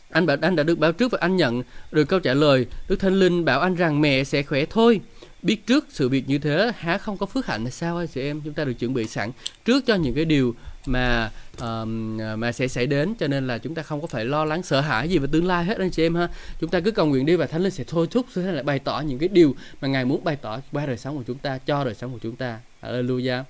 [0.09, 2.65] anh bảo anh đã được báo trước và anh nhận được câu trả lời.
[2.87, 5.01] Đức Thánh Linh bảo anh rằng mẹ sẽ khỏe thôi.
[5.41, 8.21] Biết trước sự việc như thế, há không có phước hạnh là sao ơi chị
[8.21, 8.41] em?
[8.45, 9.31] Chúng ta được chuẩn bị sẵn
[9.65, 10.55] trước cho những cái điều
[10.85, 11.87] mà uh,
[12.37, 14.81] mà sẽ xảy đến cho nên là chúng ta không có phải lo lắng sợ
[14.81, 16.29] hãi gì về tương lai hết anh chị em ha
[16.59, 18.79] chúng ta cứ cầu nguyện đi và thánh linh sẽ thôi thúc sẽ lại bày
[18.79, 21.57] tỏ những cái điều mà ngài muốn bày tỏ qua đời sống của chúng ta
[21.57, 23.43] cho đời sống của chúng ta Hallelujah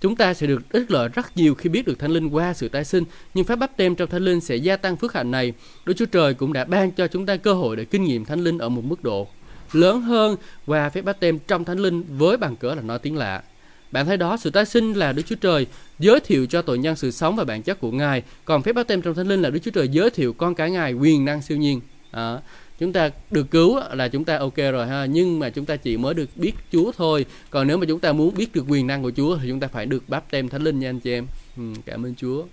[0.00, 2.68] Chúng ta sẽ được ích lợi rất nhiều khi biết được Thánh Linh qua sự
[2.68, 5.52] tái sinh, nhưng phép bắp tem trong Thánh Linh sẽ gia tăng phước hạnh này.
[5.84, 8.44] Đức Chúa Trời cũng đã ban cho chúng ta cơ hội để kinh nghiệm Thánh
[8.44, 9.28] Linh ở một mức độ
[9.72, 13.16] lớn hơn qua phép bắp tem trong Thánh Linh với bằng cớ là nói tiếng
[13.16, 13.42] lạ.
[13.90, 15.66] Bạn thấy đó, sự tái sinh là Đức Chúa Trời
[15.98, 18.86] giới thiệu cho tội nhân sự sống và bản chất của Ngài, còn phép báp
[18.86, 21.42] tem trong Thánh Linh là Đức Chúa Trời giới thiệu con cái Ngài quyền năng
[21.42, 21.80] siêu nhiên.
[22.10, 22.38] À,
[22.78, 25.96] chúng ta được cứu là chúng ta ok rồi ha nhưng mà chúng ta chỉ
[25.96, 27.26] mới được biết Chúa thôi.
[27.50, 29.68] Còn nếu mà chúng ta muốn biết được quyền năng của Chúa thì chúng ta
[29.68, 31.26] phải được báp tem Thánh Linh nha anh chị em.
[31.56, 32.44] Ừ, cảm ơn Chúa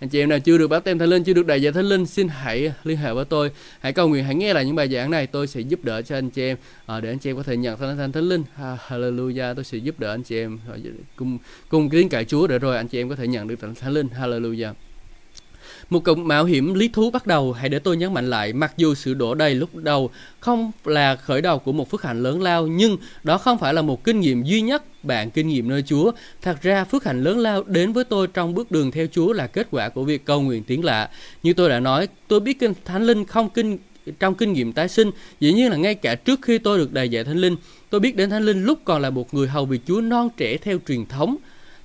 [0.00, 1.84] anh chị em nào chưa được báp tem thánh linh chưa được đại giải thánh
[1.84, 3.50] linh xin hãy liên hệ với tôi.
[3.80, 6.16] Hãy cầu nguyện hãy nghe lại những bài giảng này tôi sẽ giúp đỡ cho
[6.18, 6.56] anh chị em.
[6.86, 8.44] À, để anh chị em có thể nhận thánh thánh thánh linh.
[8.88, 10.58] Hallelujah tôi sẽ giúp đỡ anh chị em.
[11.16, 11.38] Cùng
[11.68, 14.08] cùng kính cậy chúa để rồi anh chị em có thể nhận được thánh linh.
[14.08, 14.72] Hallelujah
[15.90, 18.72] một cuộc mạo hiểm lý thú bắt đầu, hãy để tôi nhấn mạnh lại, mặc
[18.76, 20.10] dù sự đổ đầy lúc đầu
[20.40, 23.82] không là khởi đầu của một phước hạnh lớn lao, nhưng đó không phải là
[23.82, 26.12] một kinh nghiệm duy nhất bạn kinh nghiệm nơi Chúa.
[26.42, 29.46] Thật ra phước hạnh lớn lao đến với tôi trong bước đường theo Chúa là
[29.46, 31.10] kết quả của việc cầu nguyện tiếng lạ.
[31.42, 33.78] Như tôi đã nói, tôi biết kinh Thánh Linh không kinh
[34.18, 35.10] trong kinh nghiệm tái sinh,
[35.40, 37.56] dĩ nhiên là ngay cả trước khi tôi được đầy dạy Thánh Linh,
[37.90, 40.56] tôi biết đến Thánh Linh lúc còn là một người hầu vì Chúa non trẻ
[40.56, 41.36] theo truyền thống.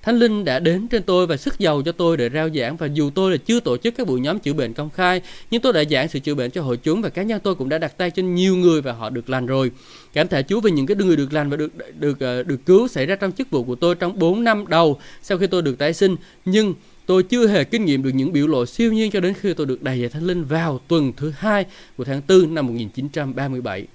[0.03, 2.87] Thánh Linh đã đến trên tôi và sức giàu cho tôi để rao giảng và
[2.87, 5.73] dù tôi là chưa tổ chức các buổi nhóm chữa bệnh công khai, nhưng tôi
[5.73, 7.97] đã giảng sự chữa bệnh cho hội chúng và cá nhân tôi cũng đã đặt
[7.97, 9.71] tay trên nhiều người và họ được lành rồi.
[10.13, 12.87] Cảm tạ Chúa về những cái người được lành và được được được, được cứu
[12.87, 15.77] xảy ra trong chức vụ của tôi trong 4 năm đầu sau khi tôi được
[15.77, 16.73] tái sinh, nhưng
[17.05, 19.65] tôi chưa hề kinh nghiệm được những biểu lộ siêu nhiên cho đến khi tôi
[19.65, 21.65] được đầy dạy Thánh Linh vào tuần thứ hai
[21.97, 23.87] của tháng 4 năm 1937.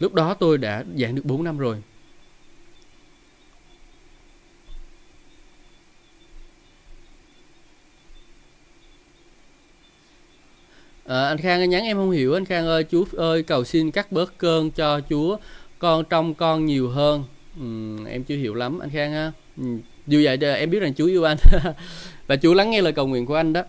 [0.00, 1.76] Lúc đó tôi đã giảng được 4 năm rồi.
[11.04, 12.34] À, anh Khang nhắn em không hiểu.
[12.34, 15.36] Anh Khang ơi chú ơi cầu xin cắt bớt cơn cho Chúa
[15.78, 17.24] con trong con nhiều hơn.
[17.60, 17.64] Ừ,
[18.08, 19.32] em chưa hiểu lắm anh Khang ha.
[19.56, 19.64] Ừ,
[20.06, 21.36] dù vậy em biết rằng Chúa yêu anh.
[22.26, 23.62] Và Chúa lắng nghe lời cầu nguyện của anh đó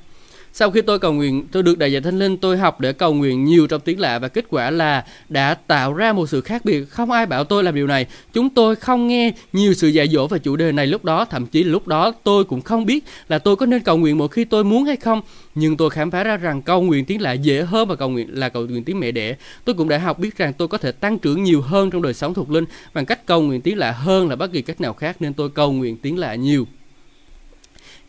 [0.53, 3.13] sau khi tôi cầu nguyện, tôi được đại diện thánh linh, tôi học để cầu
[3.13, 6.65] nguyện nhiều trong tiếng lạ và kết quả là đã tạo ra một sự khác
[6.65, 6.85] biệt.
[6.89, 8.05] Không ai bảo tôi làm điều này.
[8.33, 11.45] Chúng tôi không nghe nhiều sự dạy dỗ về chủ đề này lúc đó, thậm
[11.45, 14.45] chí lúc đó tôi cũng không biết là tôi có nên cầu nguyện mỗi khi
[14.45, 15.21] tôi muốn hay không.
[15.55, 18.27] Nhưng tôi khám phá ra rằng cầu nguyện tiếng lạ dễ hơn và cầu nguyện
[18.31, 19.35] là cầu nguyện tiếng mẹ đẻ.
[19.65, 22.13] Tôi cũng đã học biết rằng tôi có thể tăng trưởng nhiều hơn trong đời
[22.13, 24.93] sống thuộc linh bằng cách cầu nguyện tiếng lạ hơn là bất kỳ cách nào
[24.93, 26.67] khác nên tôi cầu nguyện tiếng lạ nhiều.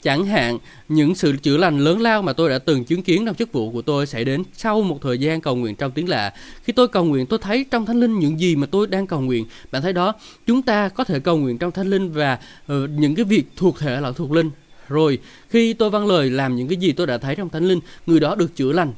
[0.03, 3.35] Chẳng hạn, những sự chữa lành lớn lao mà tôi đã từng chứng kiến trong
[3.35, 6.33] chức vụ của tôi sẽ đến sau một thời gian cầu nguyện trong tiếng lạ.
[6.63, 9.21] Khi tôi cầu nguyện, tôi thấy trong Thánh Linh những gì mà tôi đang cầu
[9.21, 9.47] nguyện.
[9.73, 10.15] Bạn thấy đó,
[10.47, 12.39] chúng ta có thể cầu nguyện trong Thánh Linh và
[12.73, 14.51] uh, những cái việc thuộc thể là thuộc linh.
[14.89, 17.81] Rồi, khi tôi vâng lời làm những cái gì tôi đã thấy trong Thánh Linh,
[18.07, 18.93] người đó được chữa lành.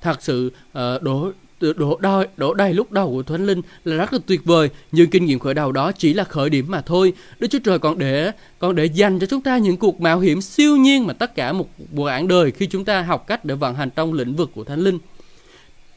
[0.00, 3.96] Thật sự ờ, uh, đổ đổ đôi, đổ đầy lúc đầu của Thánh Linh là
[3.96, 4.68] rất là tuyệt vời.
[4.92, 7.12] Nhưng kinh nghiệm khởi đầu đó chỉ là khởi điểm mà thôi.
[7.38, 10.40] Đức Chúa Trời còn để còn để dành cho chúng ta những cuộc mạo hiểm
[10.40, 13.54] siêu nhiên mà tất cả một bộ án đời khi chúng ta học cách để
[13.54, 14.98] vận hành trong lĩnh vực của Thánh Linh.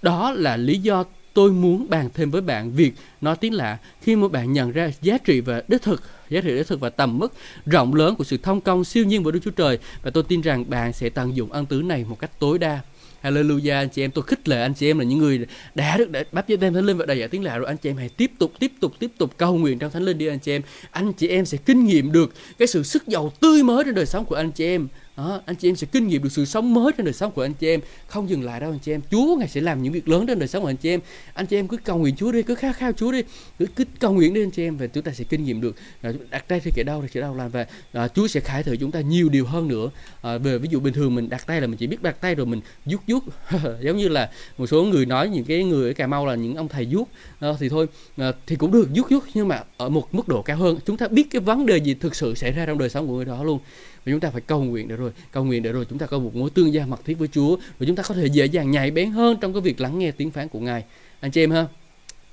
[0.01, 1.03] Đó là lý do
[1.33, 3.77] tôi muốn bàn thêm với bạn việc nói tiếng lạ.
[4.01, 6.89] Khi mà bạn nhận ra giá trị và đích thực, giá trị đích thực và
[6.89, 7.33] tầm mức
[7.65, 10.41] rộng lớn của sự thông công siêu nhiên của Đức Chúa Trời, và tôi tin
[10.41, 12.79] rằng bạn sẽ tận dụng ân tứ này một cách tối đa.
[13.23, 15.45] Hallelujah, anh chị em, tôi khích lệ anh chị em là những người
[15.75, 17.67] đã được đã bắp tên thánh linh và đầy dạy tiếng lạ rồi.
[17.67, 20.17] Anh chị em hãy tiếp tục tiếp tục tiếp tục cầu nguyện trong thánh linh
[20.17, 20.61] đi, anh chị em.
[20.91, 24.05] Anh chị em sẽ kinh nghiệm được cái sự sức giàu tươi mới trong đời
[24.05, 26.73] sống của anh chị em đó, anh chị em sẽ kinh nghiệm được sự sống
[26.73, 27.79] mới trong đời sống của anh chị em.
[28.07, 29.01] Không dừng lại đâu anh chị em.
[29.11, 30.99] Chúa ngài sẽ làm những việc lớn trong đời sống của anh chị em.
[31.33, 33.23] Anh chị em cứ cầu nguyện Chúa đi cứ khao khao Chúa đi.
[33.59, 35.75] Cứ, cứ cầu nguyện đi anh chị em và chúng ta sẽ kinh nghiệm được.
[36.01, 38.63] Ờ, đặt tay thì kẻ đâu thì kẻ đâu làm và à, Chúa sẽ khải
[38.63, 39.89] thử chúng ta nhiều điều hơn nữa.
[40.21, 42.35] À, về ví dụ bình thường mình đặt tay là mình chỉ biết đặt tay
[42.35, 43.23] rồi mình vuốt vuốt.
[43.81, 46.55] Giống như là một số người nói những cái người ở Cà Mau là những
[46.55, 47.09] ông thầy vuốt.
[47.39, 47.87] À, thì thôi
[48.17, 50.77] à, thì cũng được vuốt vuốt nhưng mà ở một mức độ cao hơn.
[50.85, 53.15] Chúng ta biết cái vấn đề gì thực sự xảy ra trong đời sống của
[53.15, 53.59] người đó luôn
[54.05, 56.19] và chúng ta phải cầu nguyện để rồi cầu nguyện để rồi chúng ta có
[56.19, 57.55] một mối tương giao mật thiết với Chúa.
[57.55, 60.11] Và chúng ta có thể dễ dàng nhạy bén hơn trong cái việc lắng nghe
[60.11, 60.83] tiếng phán của Ngài.
[61.19, 61.65] Anh chị em ha?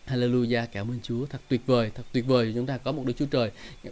[0.07, 1.27] Hallelujah cảm ơn Chúa.
[1.27, 3.51] Thật tuyệt vời thật tuyệt vời chúng ta có một Đức Chúa Trời.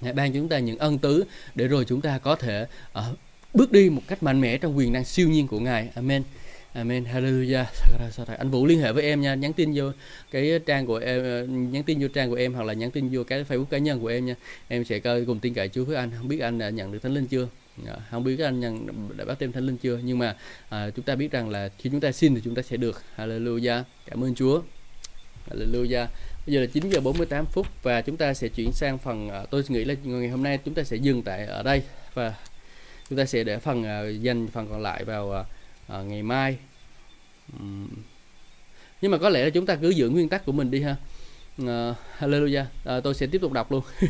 [0.00, 2.66] Ngài ban cho chúng ta những ân tứ để rồi chúng ta có thể
[2.98, 3.18] uh,
[3.54, 5.90] bước đi một cách mạnh mẽ trong quyền năng siêu nhiên của Ngài.
[5.94, 6.22] Amen.
[6.74, 7.64] Amen, hallelujah.
[8.38, 9.84] Anh Vũ liên hệ với em nha, nhắn tin vô
[10.30, 13.08] cái trang của em, ờ, nhắn tin vô trang của em hoặc là nhắn tin
[13.12, 14.34] vô cái Facebook cá nhân của em nha.
[14.68, 16.10] Em sẽ coi cùng tin cậy Chúa với anh.
[16.18, 17.48] Không biết anh đã nhận được thánh linh chưa?
[17.86, 19.98] Dạ, không biết anh nhận đã bắt thêm thánh linh chưa?
[20.04, 20.36] Nhưng mà
[20.68, 23.02] à, chúng ta biết rằng là khi chúng ta xin thì chúng ta sẽ được.
[23.16, 23.82] Hallelujah.
[24.06, 24.62] Cảm ơn Chúa.
[25.50, 26.06] Hallelujah.
[26.46, 29.44] Bây giờ là 9 giờ 48 phút và chúng ta sẽ chuyển sang phần à,
[29.50, 31.82] tôi nghĩ là ngày hôm nay chúng ta sẽ dừng tại ở đây
[32.14, 32.34] và
[33.08, 35.44] chúng ta sẽ để phần à, dành phần còn lại vào à,
[35.88, 36.58] à, ngày mai.
[39.00, 40.96] Nhưng mà có lẽ là chúng ta cứ giữ nguyên tắc của mình đi ha.
[41.62, 42.64] Uh, hallelujah.
[42.84, 43.82] À, tôi sẽ tiếp tục đọc luôn.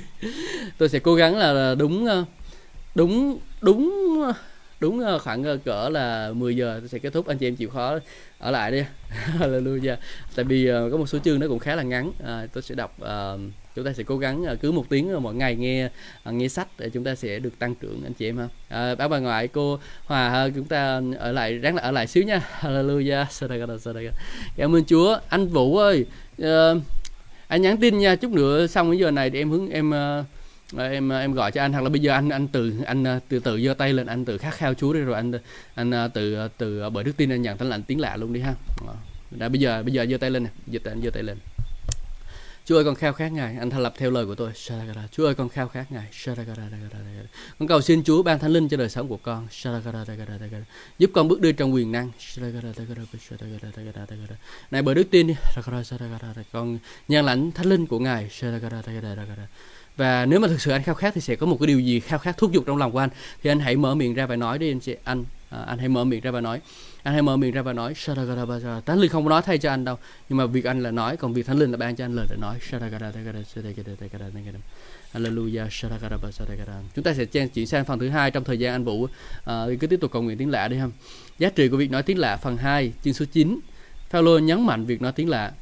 [0.79, 2.07] Tôi sẽ cố gắng là à, đúng
[2.95, 4.23] đúng đúng
[4.85, 7.27] đúng ờ, khoảng ờ, cỡ là 10 giờ tôi sẽ kết thúc.
[7.27, 7.99] Anh chị em chịu khó
[8.39, 8.83] ở lại đi.
[9.39, 9.97] Hallelujah.
[10.35, 12.13] Tại vì ờ, có một số chương nó cũng khá là ngắn.
[12.25, 13.41] À, tôi sẽ đọc uh,
[13.75, 15.89] chúng ta sẽ cố gắng cứ một tiếng mỗi ngày nghe
[16.25, 18.49] nghe sách để chúng ta sẽ được tăng trưởng anh chị em ha.
[18.69, 22.25] À, báo bà ngoại cô hòa chúng ta ở lại ráng là ở lại xíu
[22.25, 22.41] nha.
[22.61, 24.11] Hallelujah.
[24.57, 25.19] Cảm ơn chúa.
[25.29, 26.07] Anh vũ ơi
[26.43, 26.47] uh,
[27.49, 28.17] anh nhắn tin nha.
[28.17, 30.27] Chút nữa xong cái giờ này thì em hướng em uh,
[30.79, 33.39] em em gọi cho anh hoặc là bây giờ anh anh từ anh à, từ
[33.39, 35.33] từ giơ tay lên anh từ khát khao Chúa đi rồi anh
[35.75, 38.33] anh à, từ từ à, bởi đức tin anh nhận thánh lạnh tiếng lạ luôn
[38.33, 38.55] đi ha.
[38.87, 38.95] Ờ.
[39.31, 41.37] Đã bây giờ bây giờ giơ tay lên nè, giơ tay giơ tay lên.
[42.67, 44.51] Chúa ơi con khao khát Ngài, anh thành lập theo lời của tôi.
[45.13, 46.07] Chúa ơi con khao khát Ngài.
[47.59, 49.49] Con cầu xin Chúa ban thánh linh cho đời sống của con.
[50.99, 52.11] Giúp con bước đi trong quyền năng.
[54.71, 55.35] Này bởi đức tin đi
[56.53, 58.31] con nhận lãnh thánh linh của Ngài.
[59.97, 62.01] Và nếu mà thực sự anh khao khát thì sẽ có một cái điều gì
[62.01, 63.11] khao khát thúc giục trong lòng của anh?
[63.43, 64.97] Thì anh hãy mở miệng ra và nói đi anh chị.
[65.05, 66.61] Anh à, anh hãy mở miệng ra và nói.
[67.03, 67.95] Anh hãy mở miệng ra và nói
[68.87, 69.99] thánh linh không có nói thay cho anh đâu.
[70.29, 72.27] Nhưng mà việc anh là nói còn việc thánh linh là ban cho anh lời
[72.31, 72.59] để nói
[75.15, 75.69] Hallelujah
[76.95, 79.07] chúng ta sẽ chuyển sang phần thứ hai trong thời gian anh Vũ
[79.45, 80.93] à, cứ tiếp tục cầu nguyện tiếng lạ đi không
[81.39, 83.59] giá trị của việc nói tiếng lạ phần 2 chương số 9
[84.11, 85.53] Phaolô nhấn mạnh việc nói tiếng lạ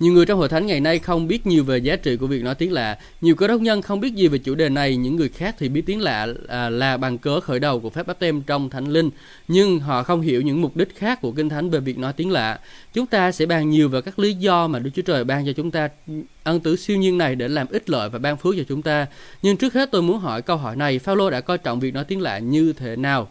[0.00, 2.42] nhiều người trong hội thánh ngày nay không biết nhiều về giá trị của việc
[2.42, 2.98] nói tiếng lạ.
[3.20, 4.96] Nhiều cơ đốc nhân không biết gì về chủ đề này.
[4.96, 8.06] Những người khác thì biết tiếng lạ à, là bằng cớ khởi đầu của phép
[8.06, 9.10] báp tem trong thánh linh.
[9.48, 12.30] Nhưng họ không hiểu những mục đích khác của kinh thánh về việc nói tiếng
[12.30, 12.58] lạ.
[12.92, 15.52] Chúng ta sẽ bàn nhiều về các lý do mà Đức Chúa Trời ban cho
[15.52, 15.88] chúng ta
[16.44, 19.06] ân tứ siêu nhiên này để làm ích lợi và ban phước cho chúng ta.
[19.42, 22.04] Nhưng trước hết tôi muốn hỏi câu hỏi này, Phaolô đã coi trọng việc nói
[22.04, 23.28] tiếng lạ như thế nào?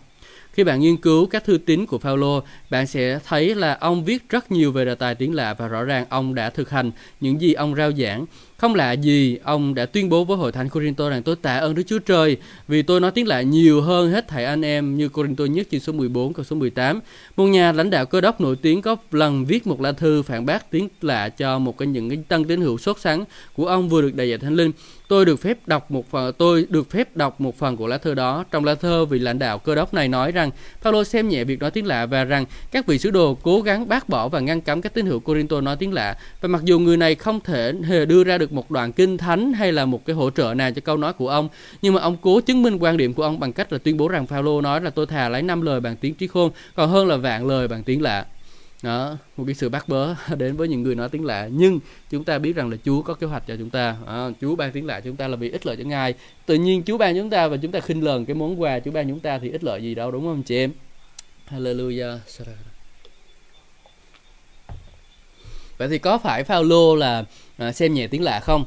[0.55, 4.29] Khi bạn nghiên cứu các thư tín của Phaolô, bạn sẽ thấy là ông viết
[4.29, 6.91] rất nhiều về đề tài tiếng lạ và rõ ràng ông đã thực hành
[7.21, 8.25] những gì ông rao giảng.
[8.57, 11.75] Không lạ gì, ông đã tuyên bố với hội thánh Corinto rằng tôi tạ ơn
[11.75, 12.37] Đức Chúa Trời
[12.67, 15.79] vì tôi nói tiếng lạ nhiều hơn hết thảy anh em như Corinto nhất chương
[15.79, 16.99] số 14 câu số 18.
[17.35, 20.45] Một nhà lãnh đạo cơ đốc nổi tiếng có lần viết một lá thư phản
[20.45, 23.89] bác tiếng lạ cho một cái những cái tân tín hữu sốt sắng của ông
[23.89, 24.71] vừa được đại dạy thánh linh.
[25.07, 28.13] Tôi được phép đọc một phần tôi được phép đọc một phần của lá thư
[28.13, 28.43] đó.
[28.51, 30.51] Trong lá thơ vị lãnh đạo cơ đốc này nói rằng
[30.81, 33.87] Phaolô xem nhẹ việc nói tiếng lạ và rằng các vị sứ đồ cố gắng
[33.87, 36.17] bác bỏ và ngăn cấm các tín hữu Corinto nói tiếng lạ.
[36.41, 39.53] Và mặc dù người này không thể hề đưa ra được một đoạn kinh thánh
[39.53, 41.49] hay là một cái hỗ trợ nào cho câu nói của ông,
[41.81, 44.07] nhưng mà ông cố chứng minh quan điểm của ông bằng cách là tuyên bố
[44.07, 47.07] rằng Phaolô nói là tôi thà lấy năm lời bằng tiếng trí khôn còn hơn
[47.07, 48.25] là vạn lời bằng tiếng lạ
[48.83, 51.49] đó một cái sự bắt bớ đến với những người nói tiếng lạ.
[51.51, 53.97] Nhưng chúng ta biết rằng là Chúa có kế hoạch cho chúng ta.
[54.07, 56.13] À, Chúa ban tiếng lạ chúng ta là vì ích lợi cho Ngài.
[56.45, 58.91] Tự nhiên Chúa ban chúng ta và chúng ta khinh lờn cái món quà Chúa
[58.91, 60.71] ban chúng ta thì ích lợi gì đâu đúng không chị em?
[61.49, 62.17] Hallelujah.
[65.77, 67.23] Vậy thì có phải Phaolô là
[67.57, 68.65] à, xem nhẹ tiếng lạ không?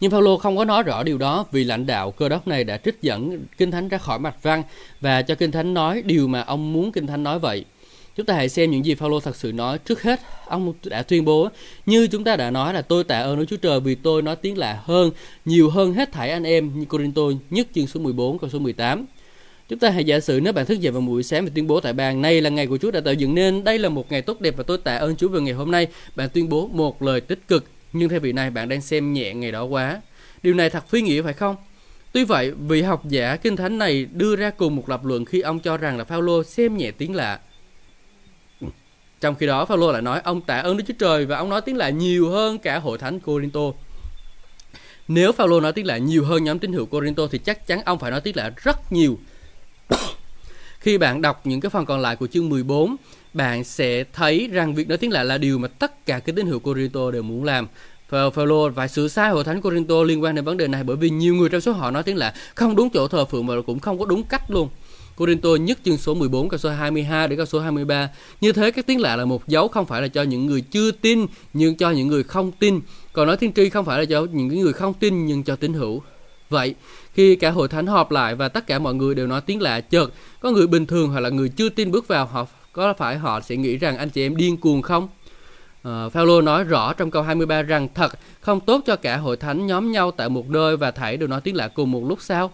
[0.00, 2.76] Nhưng Phaolô không có nói rõ điều đó vì lãnh đạo cơ đốc này đã
[2.76, 4.62] trích dẫn kinh thánh ra khỏi mạch văn
[5.00, 7.64] và cho kinh thánh nói điều mà ông muốn kinh thánh nói vậy.
[8.16, 9.78] Chúng ta hãy xem những gì Phaolô thật sự nói.
[9.78, 11.48] Trước hết, ông đã tuyên bố
[11.86, 14.36] như chúng ta đã nói là tôi tạ ơn Đức Chúa Trời vì tôi nói
[14.36, 15.10] tiếng lạ hơn,
[15.44, 19.06] nhiều hơn hết thảy anh em như Corinto nhất chương số 14 câu số 18.
[19.68, 21.80] Chúng ta hãy giả sử nếu bạn thức dậy vào buổi sáng và tuyên bố
[21.80, 24.22] tại bàn nay là ngày của Chúa đã tạo dựng nên, đây là một ngày
[24.22, 25.86] tốt đẹp và tôi tạ ơn Chúa về ngày hôm nay.
[26.16, 29.34] Bạn tuyên bố một lời tích cực, nhưng theo vị này bạn đang xem nhẹ
[29.34, 30.00] ngày đó quá.
[30.42, 31.56] Điều này thật phi nghĩa phải không?
[32.12, 35.40] Tuy vậy, vị học giả kinh thánh này đưa ra cùng một lập luận khi
[35.40, 37.40] ông cho rằng là Phaolô xem nhẹ tiếng lạ.
[39.20, 41.60] Trong khi đó, Phaolô lại nói ông tạ ơn Đức Chúa Trời và ông nói
[41.60, 43.60] tiếng lạ nhiều hơn cả hội thánh Corinto.
[45.08, 47.98] Nếu Phaolô nói tiếng lạ nhiều hơn nhóm tín hữu Corinto thì chắc chắn ông
[47.98, 49.18] phải nói tiếng lạ rất nhiều.
[50.78, 52.96] Khi bạn đọc những cái phần còn lại của chương 14,
[53.32, 56.46] bạn sẽ thấy rằng việc nói tiếng lạ là điều mà tất cả các tín
[56.46, 57.68] hữu Corinto đều muốn làm.
[58.08, 61.10] Phaolô phải sửa sai hội thánh Corinto liên quan đến vấn đề này bởi vì
[61.10, 63.78] nhiều người trong số họ nói tiếng lạ không đúng chỗ thờ phượng và cũng
[63.78, 64.68] không có đúng cách luôn.
[65.16, 68.10] Corinto nhất chương số 14 câu số 22 đến câu số 23.
[68.40, 70.90] Như thế các tiếng lạ là một dấu không phải là cho những người chưa
[70.90, 72.80] tin nhưng cho những người không tin.
[73.12, 75.72] Còn nói tiên tri không phải là cho những người không tin nhưng cho tín
[75.72, 76.02] hữu.
[76.50, 76.74] Vậy,
[77.12, 79.80] khi cả hội thánh họp lại và tất cả mọi người đều nói tiếng lạ
[79.80, 83.18] chợt, có người bình thường hoặc là người chưa tin bước vào họ có phải
[83.18, 85.08] họ sẽ nghĩ rằng anh chị em điên cuồng không?
[85.88, 89.66] Uh, Phaolô nói rõ trong câu 23 rằng thật không tốt cho cả hội thánh
[89.66, 92.52] nhóm nhau tại một nơi và thảy đều nói tiếng lạ cùng một lúc sao?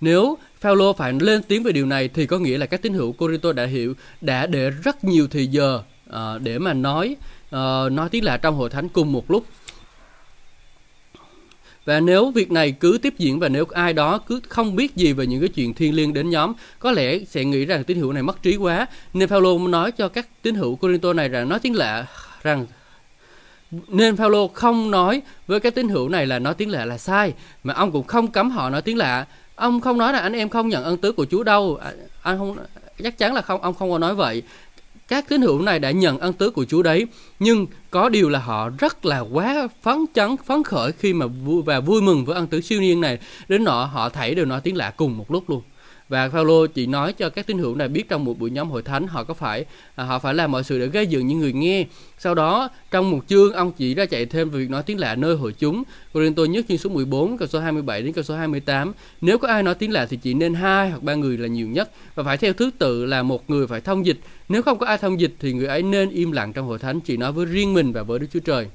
[0.00, 3.12] Nếu Paulo phải lên tiếng về điều này thì có nghĩa là các tín hữu
[3.12, 8.08] Corinto đã hiểu đã để rất nhiều thời giờ uh, để mà nói uh, nói
[8.10, 9.44] tiếng lạ trong hội thánh cùng một lúc
[11.88, 15.12] và nếu việc này cứ tiếp diễn và nếu ai đó cứ không biết gì
[15.12, 18.12] về những cái chuyện thiên liêng đến nhóm, có lẽ sẽ nghĩ rằng tín hữu
[18.12, 18.86] này mất trí quá.
[19.14, 22.06] Nên Paulo nói cho các tín hữu Corinto này rằng nói tiếng lạ
[22.42, 22.66] rằng
[23.88, 27.32] nên Paulo không nói với các tín hữu này là nói tiếng lạ là sai,
[27.64, 29.26] mà ông cũng không cấm họ nói tiếng lạ.
[29.58, 31.78] Ông không nói là anh em không nhận ân tứ của Chúa đâu.
[31.82, 31.92] À,
[32.22, 32.56] anh không,
[33.02, 34.42] chắc chắn là không, ông không có nói vậy.
[35.08, 37.06] Các tín hữu này đã nhận ân tứ của Chúa đấy,
[37.38, 41.62] nhưng có điều là họ rất là quá phấn chấn, phấn khởi khi mà vui
[41.62, 43.18] và vui mừng với ân tứ siêu nhiên này.
[43.48, 45.62] Đến nọ họ thảy đều nói tiếng lạ cùng một lúc luôn
[46.08, 48.82] và Paulo chỉ nói cho các tín hữu này biết trong một buổi nhóm hội
[48.82, 51.52] thánh họ có phải à, họ phải làm mọi sự để gây dựng những người
[51.52, 51.86] nghe.
[52.18, 55.14] Sau đó trong một chương ông chỉ ra chạy thêm về việc nói tiếng lạ
[55.14, 55.82] nơi hội chúng.
[56.12, 59.62] Corinto nhất chương số 14 câu số 27 đến câu số 28 nếu có ai
[59.62, 62.36] nói tiếng lạ thì chỉ nên hai hoặc ba người là nhiều nhất và phải
[62.36, 64.18] theo thứ tự là một người phải thông dịch.
[64.48, 67.00] Nếu không có ai thông dịch thì người ấy nên im lặng trong hội thánh
[67.00, 68.66] chỉ nói với riêng mình và với Đức Chúa Trời.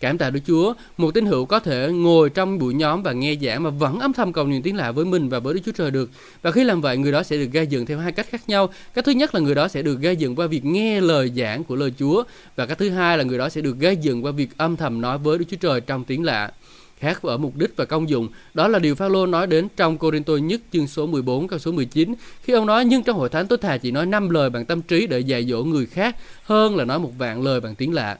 [0.00, 3.36] Cảm tạ Đức Chúa, một tín hữu có thể ngồi trong buổi nhóm và nghe
[3.42, 5.72] giảng mà vẫn âm thầm cầu nguyện tiếng lạ với mình và với Đức Chúa
[5.72, 6.10] Trời được.
[6.42, 8.68] Và khi làm vậy, người đó sẽ được gây dựng theo hai cách khác nhau.
[8.94, 11.64] Cách thứ nhất là người đó sẽ được gây dựng qua việc nghe lời giảng
[11.64, 12.24] của lời Chúa
[12.56, 15.00] và cách thứ hai là người đó sẽ được gây dựng qua việc âm thầm
[15.00, 16.50] nói với Đức Chúa Trời trong tiếng lạ
[16.98, 18.28] khác ở mục đích và công dụng.
[18.54, 22.14] Đó là điều Phaolô nói đến trong Corinto nhất chương số 14 câu số 19
[22.42, 24.82] khi ông nói nhưng trong hội thánh tôi thà chỉ nói năm lời bằng tâm
[24.82, 28.18] trí để dạy dỗ người khác hơn là nói một vạn lời bằng tiếng lạ.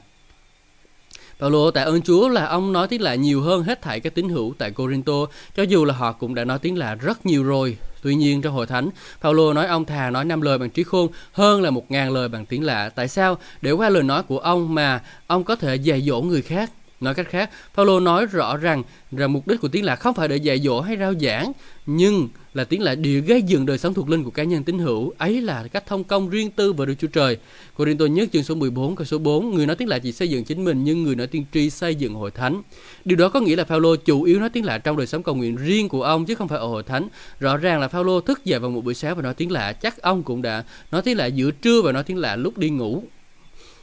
[1.39, 4.29] Paulo tạ ơn Chúa là ông nói tiếng lạ nhiều hơn hết thảy các tín
[4.29, 5.13] hữu tại Corinto,
[5.55, 7.77] cho dù là họ cũng đã nói tiếng lạ rất nhiều rồi.
[8.01, 8.89] Tuy nhiên trong hội thánh,
[9.21, 12.27] Paulo nói ông thà nói năm lời bằng trí khôn hơn là một ngàn lời
[12.27, 12.89] bằng tiếng lạ.
[12.89, 13.37] Tại sao?
[13.61, 16.71] Để qua lời nói của ông mà ông có thể dạy dỗ người khác.
[17.01, 20.27] Nói cách khác, Paulo nói rõ rằng rằng mục đích của tiếng lạ không phải
[20.27, 21.51] để dạy dỗ hay rao giảng,
[21.85, 24.79] nhưng là tiếng lạ địa gây dựng đời sống thuộc linh của cá nhân tín
[24.79, 25.13] hữu.
[25.17, 27.37] Ấy là cách thông công riêng tư và Đức Chúa Trời.
[27.77, 30.43] Corinto nhất chương số 14 câu số 4, người nói tiếng lạ chỉ xây dựng
[30.43, 32.61] chính mình nhưng người nói tiên tri xây dựng hội thánh.
[33.05, 35.35] Điều đó có nghĩa là Phaolô chủ yếu nói tiếng lạ trong đời sống cầu
[35.35, 37.07] nguyện riêng của ông chứ không phải ở hội thánh.
[37.39, 40.01] Rõ ràng là Phaolô thức dậy vào một buổi sáng và nói tiếng lạ, chắc
[40.01, 43.03] ông cũng đã nói tiếng lạ giữa trưa và nói tiếng lạ lúc đi ngủ.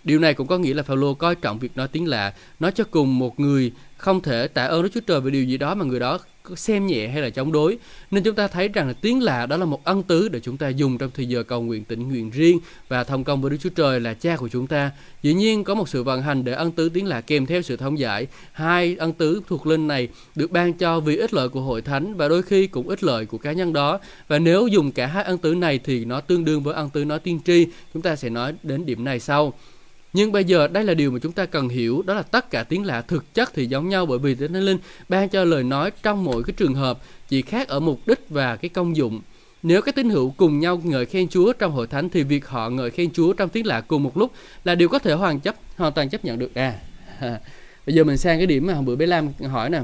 [0.07, 2.85] Điều này cũng có nghĩa là Phaolô coi trọng việc nói tiếng lạ, nói cho
[2.91, 5.85] cùng một người không thể tạ ơn Đức Chúa Trời về điều gì đó mà
[5.85, 6.19] người đó
[6.57, 7.79] xem nhẹ hay là chống đối.
[8.11, 10.57] Nên chúng ta thấy rằng là tiếng lạ đó là một ân tứ để chúng
[10.57, 13.57] ta dùng trong thời giờ cầu nguyện tỉnh nguyện riêng và thông công với Đức
[13.61, 14.91] Chúa Trời là cha của chúng ta.
[15.23, 17.77] Dĩ nhiên có một sự vận hành để ân tứ tiếng lạ kèm theo sự
[17.77, 18.27] thông giải.
[18.53, 22.15] Hai ân tứ thuộc linh này được ban cho vì ích lợi của hội thánh
[22.15, 24.01] và đôi khi cũng ích lợi của cá nhân đó.
[24.29, 27.05] Và nếu dùng cả hai ân tứ này thì nó tương đương với ân tứ
[27.05, 27.67] nói tiên tri.
[27.95, 29.53] Chúng ta sẽ nói đến điểm này sau.
[30.17, 32.63] Nhưng bây giờ đây là điều mà chúng ta cần hiểu, đó là tất cả
[32.63, 35.91] tiếng lạ thực chất thì giống nhau bởi vì Thánh Linh ban cho lời nói
[36.03, 36.99] trong mỗi cái trường hợp
[37.29, 39.21] chỉ khác ở mục đích và cái công dụng.
[39.63, 42.71] Nếu các tín hữu cùng nhau ngợi khen Chúa trong hội thánh thì việc họ
[42.71, 44.33] ngợi khen Chúa trong tiếng lạ cùng một lúc
[44.65, 46.55] là điều có thể hoàn chấp hoàn toàn chấp nhận được.
[46.55, 46.79] À,
[47.87, 49.81] bây giờ mình sang cái điểm mà hôm bữa bé Lam hỏi nè.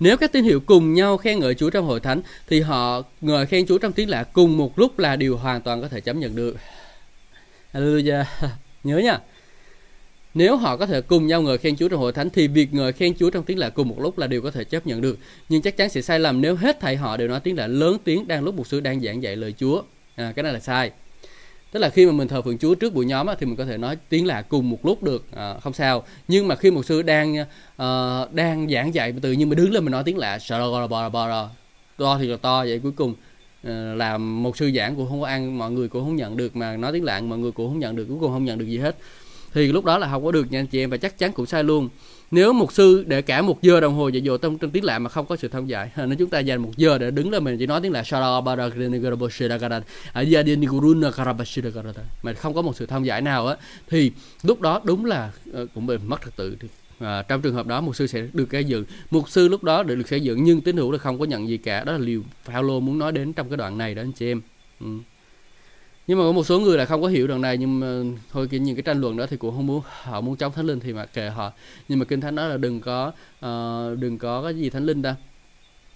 [0.00, 3.46] Nếu các tín hiệu cùng nhau khen ngợi Chúa trong hội thánh thì họ ngợi
[3.46, 6.16] khen Chúa trong tiếng lạ cùng một lúc là điều hoàn toàn có thể chấp
[6.16, 6.56] nhận được.
[7.72, 8.24] Hallelujah.
[8.84, 9.18] Nhớ nha.
[10.34, 12.92] Nếu họ có thể cùng nhau ngợi khen Chúa trong hội thánh thì việc ngợi
[12.92, 15.18] khen Chúa trong tiếng lạ cùng một lúc là điều có thể chấp nhận được.
[15.48, 17.96] Nhưng chắc chắn sẽ sai lầm nếu hết thảy họ đều nói tiếng lạ lớn
[18.04, 19.82] tiếng đang lúc một sư đang giảng dạy lời Chúa.
[20.16, 20.90] à, cái này là sai
[21.72, 23.64] tức là khi mà mình thờ phượng Chúa trước buổi nhóm á, thì mình có
[23.64, 26.84] thể nói tiếng lạ cùng một lúc được à, không sao nhưng mà khi một
[26.84, 30.38] sư đang uh, đang giảng dạy tự nhiên mình đứng lên mình nói tiếng lạ
[31.96, 33.14] to thì là to vậy cuối cùng
[33.62, 36.56] Ờ, làm một sư giảng cũng không có ăn mọi người cũng không nhận được
[36.56, 38.66] mà nói tiếng lạng mọi người cũng không nhận được cuối cùng không nhận được
[38.66, 38.96] gì hết.
[39.54, 41.46] Thì lúc đó là không có được nha anh chị em và chắc chắn cũng
[41.46, 41.88] sai luôn.
[42.30, 44.98] Nếu một sư để cả một giờ đồng hồ dạy dỗ trong, trong tiếng lạ
[44.98, 47.44] mà không có sự thông giải nếu chúng ta dành một giờ để đứng lên
[47.44, 48.02] mình chỉ nói tiếng lạ
[52.22, 53.56] mà không có một sự thông giải nào á.
[53.90, 56.56] Thì lúc đó đúng là ờ, cũng bị mất trật tự
[57.00, 58.84] à, trong trường hợp đó mục sư sẽ được xây dựng.
[59.10, 61.56] Mục sư lúc đó được xây dựng nhưng tín hữu là không có nhận gì
[61.56, 61.84] cả.
[61.84, 64.40] Đó là liều Phaolô muốn nói đến trong cái đoạn này đó anh chị em.
[64.80, 64.86] Ừ.
[66.06, 68.48] Nhưng mà có một số người là không có hiểu đoạn này nhưng mà thôi
[68.50, 70.80] cái những cái tranh luận đó thì cũng không muốn họ muốn chống thánh linh
[70.80, 71.52] thì mà kệ họ.
[71.88, 75.02] Nhưng mà kinh thánh nói là đừng có uh, đừng có cái gì thánh linh
[75.02, 75.16] ta.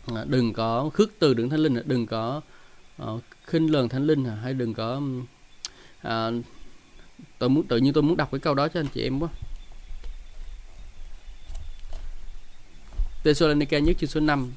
[0.07, 2.41] À, đừng có khước từ đứng thánh linh đừng có
[3.03, 5.03] uh, khinh lờn thánh linh hay đừng có
[6.09, 6.35] uh,
[7.39, 9.29] tôi muốn tự nhiên tôi muốn đọc cái câu đó cho anh chị em quá.
[13.25, 14.53] Thessalonica nhất chương số 5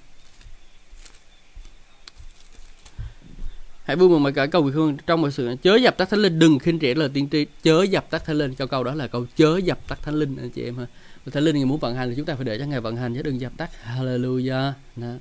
[3.86, 5.55] hãy vui mừng mà cả cầu hương trong mọi sự.
[5.63, 7.45] Chớ dập tắt thánh linh, đừng khinh rẻ lời tiên tri.
[7.63, 10.38] Chớ dập tắt thánh linh Câu câu đó là câu chớ dập tắt thánh linh,
[10.38, 10.86] anh chị em ha.
[11.32, 13.16] Thánh linh người muốn vận hành thì chúng ta phải để cho ngài vận hành
[13.16, 13.70] chứ đừng dập tắt.
[13.97, 14.72] Hallelujah.
[14.95, 15.13] Đó.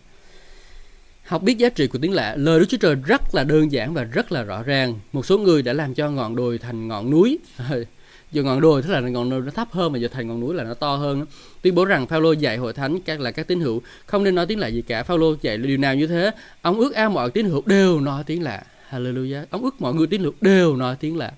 [1.24, 2.34] học biết giá trị của tiếng lạ.
[2.36, 4.98] Lời đức chúa trời rất là đơn giản và rất là rõ ràng.
[5.12, 7.38] Một số người đã làm cho ngọn đồi thành ngọn núi.
[8.34, 10.54] giờ ngọn đồi tức là ngọn đồi nó thấp hơn mà giờ thành ngọn núi
[10.54, 11.26] là nó to hơn
[11.62, 14.46] tuyên bố rằng Phaolô dạy hội thánh các là các tín hữu, không nên nói
[14.46, 15.02] tiếng lạ gì cả.
[15.02, 16.30] Phaolô dạy điều nào như thế?
[16.62, 18.62] Ông ước ao mọi tín hữu đều nói tiếng lạ.
[18.90, 19.44] Hallelujah.
[19.50, 21.32] Ông ước mọi người tín hữu đều nói tiếng lạ.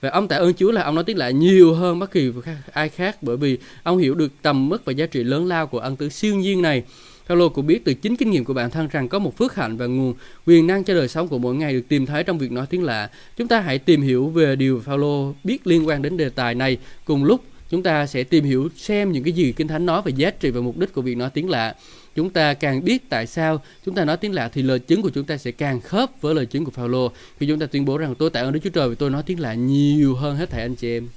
[0.00, 2.32] Và ông tạ ơn Chúa là ông nói tiếng lạ nhiều hơn bất kỳ
[2.72, 5.78] ai khác bởi vì ông hiểu được tầm mức và giá trị lớn lao của
[5.78, 6.82] ân tứ siêu nhiên này.
[7.28, 9.76] Paulo cũng biết từ chính kinh nghiệm của bản thân rằng có một phước hạnh
[9.76, 10.14] và nguồn
[10.46, 12.82] quyền năng cho đời sống của mỗi ngày được tìm thấy trong việc nói tiếng
[12.82, 13.10] lạ.
[13.36, 16.78] Chúng ta hãy tìm hiểu về điều Paulo biết liên quan đến đề tài này.
[17.04, 20.12] Cùng lúc chúng ta sẽ tìm hiểu xem những cái gì Kinh Thánh nói về
[20.16, 21.74] giá trị và mục đích của việc nói tiếng lạ.
[22.14, 25.10] Chúng ta càng biết tại sao chúng ta nói tiếng lạ thì lời chứng của
[25.10, 27.08] chúng ta sẽ càng khớp với lời chứng của Paulo
[27.38, 29.22] khi chúng ta tuyên bố rằng tôi tạ ơn Đức Chúa Trời vì tôi nói
[29.26, 31.08] tiếng lạ nhiều hơn hết thảy anh chị em.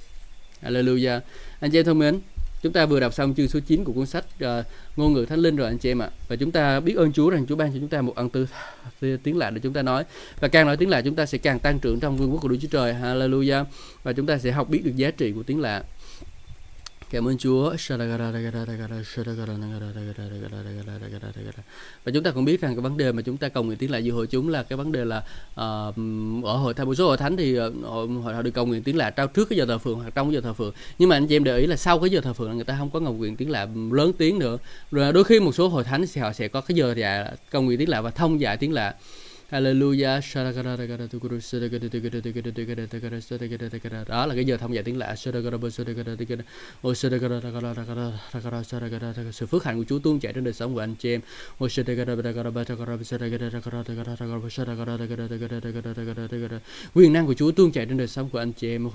[0.62, 1.20] Hallelujah.
[1.60, 2.20] Anh chị em thân mến,
[2.62, 5.38] chúng ta vừa đọc xong chương số 9 của cuốn sách uh, ngôn ngữ thánh
[5.38, 6.10] linh rồi anh chị em ạ.
[6.28, 8.46] Và chúng ta biết ơn Chúa rằng Chúa ban cho chúng ta một ân tư
[9.22, 10.04] tiếng lạ để chúng ta nói.
[10.40, 12.48] Và càng nói tiếng lạ chúng ta sẽ càng tăng trưởng trong vương quốc của
[12.48, 12.94] Đức Chúa Trời.
[12.94, 13.64] Hallelujah.
[14.02, 15.84] Và chúng ta sẽ học biết được giá trị của tiếng lạ.
[17.10, 17.76] Cảm ơn Chúa.
[22.04, 23.90] Và chúng ta cũng biết rằng cái vấn đề mà chúng ta cầu nguyện tiếng
[23.90, 25.16] lạ giữa hội chúng là cái vấn đề là
[25.50, 25.54] uh,
[26.44, 28.96] ở hội thánh một số hội thánh thì ờ, họ, họ được cầu nguyện tiếng
[28.96, 30.72] lạ trao trước cái giờ thờ phượng hoặc trong cái giờ thờ phượng.
[30.98, 32.64] Nhưng mà anh chị em để ý là sau cái giờ thờ phượng là người
[32.64, 34.58] ta không có cầu nguyện tiếng lạ lớn tiếng nữa.
[34.90, 37.62] Rồi đôi khi một số hội thánh thì họ sẽ có cái giờ dạ cầu
[37.62, 38.94] nguyện tiếng lạ và thông dạ giải tiếng lạ.
[39.50, 40.20] Hallelujah.
[44.08, 45.16] Đó là cái giờ thông dạy tiếng lạ.
[49.32, 51.20] Sự phước hạnh của Chúa tuôn chảy trên đời sống của anh chị em.
[56.94, 58.88] Quyền năng của Chúa tuôn chảy trên đời sống của anh chị em.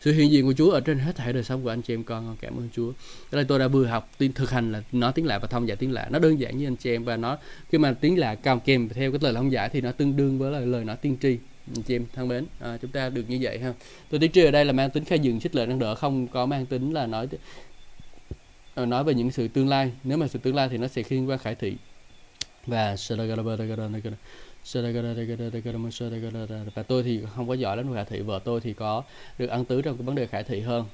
[0.00, 2.04] Sự hiện diện của Chúa ở trên hết thảy đời sống của anh chị em
[2.04, 2.36] con.
[2.40, 2.92] Cảm ơn Chúa.
[3.32, 5.76] Đây tôi đã vừa học tin thực hành là nói tiếng lạ và thông giải
[5.76, 6.08] tiếng lạ.
[6.10, 7.38] Nó đơn giản như anh chị em và nó
[7.70, 10.38] khi mà tiếng lạ cao kèm theo cái lời thông giải thì nó tương đương
[10.38, 11.38] với lời, lời nói tiên tri.
[11.74, 13.74] Anh chị em thân mến à, chúng ta được như vậy ha.
[14.10, 16.28] Tôi tiên tri ở đây là mang tính khai dựng xích lời năng đỡ không
[16.28, 17.28] có mang tính là nói
[18.74, 19.92] à, nói về những sự tương lai.
[20.04, 21.76] Nếu mà sự tương lai thì nó sẽ liên quan khải thị.
[22.66, 22.96] Và
[26.74, 29.02] và tôi thì không có giỏi lắm khả thị vợ tôi thì có
[29.38, 30.84] được ăn tứ trong cái vấn đề khả thị hơn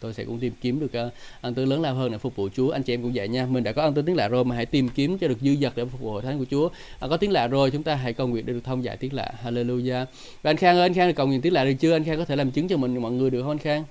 [0.00, 2.70] tôi sẽ cũng tìm kiếm được ăn tứ lớn lao hơn để phục vụ Chúa
[2.70, 4.56] anh chị em cũng vậy nha mình đã có ăn tứ tiếng lạ rồi mà
[4.56, 6.68] hãy tìm kiếm cho được dư dật để phục vụ hội thánh của Chúa
[7.00, 9.12] à, có tiếng lạ rồi chúng ta hãy cầu nguyện để được thông giải tiếng
[9.12, 10.06] lạ Hallelujah
[10.42, 12.18] và anh Khang ơi anh Khang được cầu nguyện tiếng lạ được chưa anh Khang
[12.18, 13.84] có thể làm chứng cho mình mọi người được không anh Khang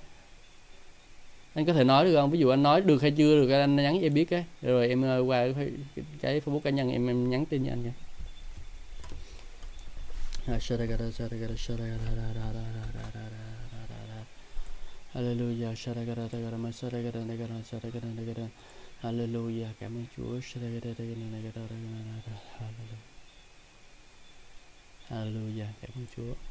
[1.54, 3.76] anh có thể nói được không ví dụ anh nói được hay chưa được anh
[3.76, 5.72] nhắn cho em biết cái rồi em qua cái,
[6.22, 7.92] cái facebook cá nhân em em nhắn tin cho anh nha
[15.14, 15.76] Hallelujah.
[19.02, 19.72] Hallelujah.
[19.80, 20.40] Cảm ơn Chúa.
[25.10, 25.68] Hallelujah.
[25.82, 26.51] Cảm ơn Chúa.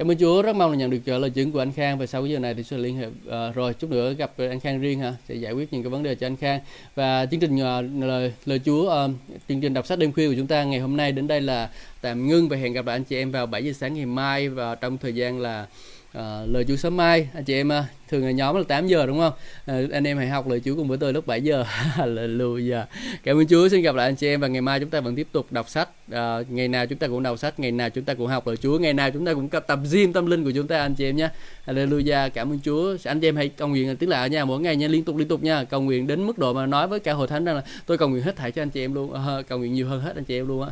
[0.00, 1.98] Cảm ơn Chúa, rất mong là nhận được lời chứng của anh Khang.
[1.98, 4.60] Và sau cái giờ này thì sẽ liên hệ uh, rồi chút nữa gặp anh
[4.60, 6.60] Khang riêng ha sẽ giải quyết những cái vấn đề cho anh Khang.
[6.94, 9.10] Và chương trình uh, lời lời Chúa uh,
[9.48, 11.70] chương trình đọc sách đêm khuya của chúng ta ngày hôm nay đến đây là
[12.00, 14.48] tạm ngưng và hẹn gặp lại anh chị em vào 7 giờ sáng ngày mai
[14.48, 15.66] và trong thời gian là
[16.12, 17.28] à, lời Chúa sớm mai.
[17.34, 19.32] Anh chị em à, thường ngày nhóm là 8 giờ đúng không?
[19.66, 21.64] À, anh em hãy học lời Chúa cùng với tôi lúc 7 giờ.
[21.96, 22.84] Hallelujah.
[23.22, 23.68] Cảm ơn Chúa.
[23.68, 25.68] Xin gặp lại anh chị em và ngày mai chúng ta vẫn tiếp tục đọc
[25.68, 25.88] sách.
[26.10, 28.56] À, ngày nào chúng ta cũng đọc sách ngày nào chúng ta cũng học lời
[28.56, 31.04] Chúa ngày nào chúng ta cũng tập gym tâm linh của chúng ta anh chị
[31.04, 31.28] em nhé.
[31.66, 32.30] Hallelujah.
[32.30, 32.96] Cảm ơn Chúa.
[33.04, 35.28] Anh chị em hãy cầu nguyện tiếng lạ nha mỗi ngày nha liên tục liên
[35.28, 35.64] tục nha.
[35.64, 38.08] Cầu nguyện đến mức độ mà nói với cả hội thánh rằng là tôi cầu
[38.08, 39.12] nguyện hết thảy cho anh chị em luôn.
[39.12, 40.70] À, cầu nguyện nhiều hơn hết anh chị em luôn á.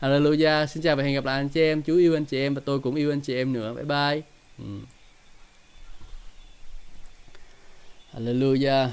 [0.00, 0.66] Hallelujah.
[0.66, 1.82] Xin chào và hẹn gặp lại anh chị em.
[1.82, 3.74] Chúa yêu anh chị em và tôi cũng yêu anh chị em nữa.
[3.74, 4.22] Bye bye.
[4.58, 4.64] Ừ.
[8.12, 8.18] ừ.
[8.18, 8.90] Hallelujah.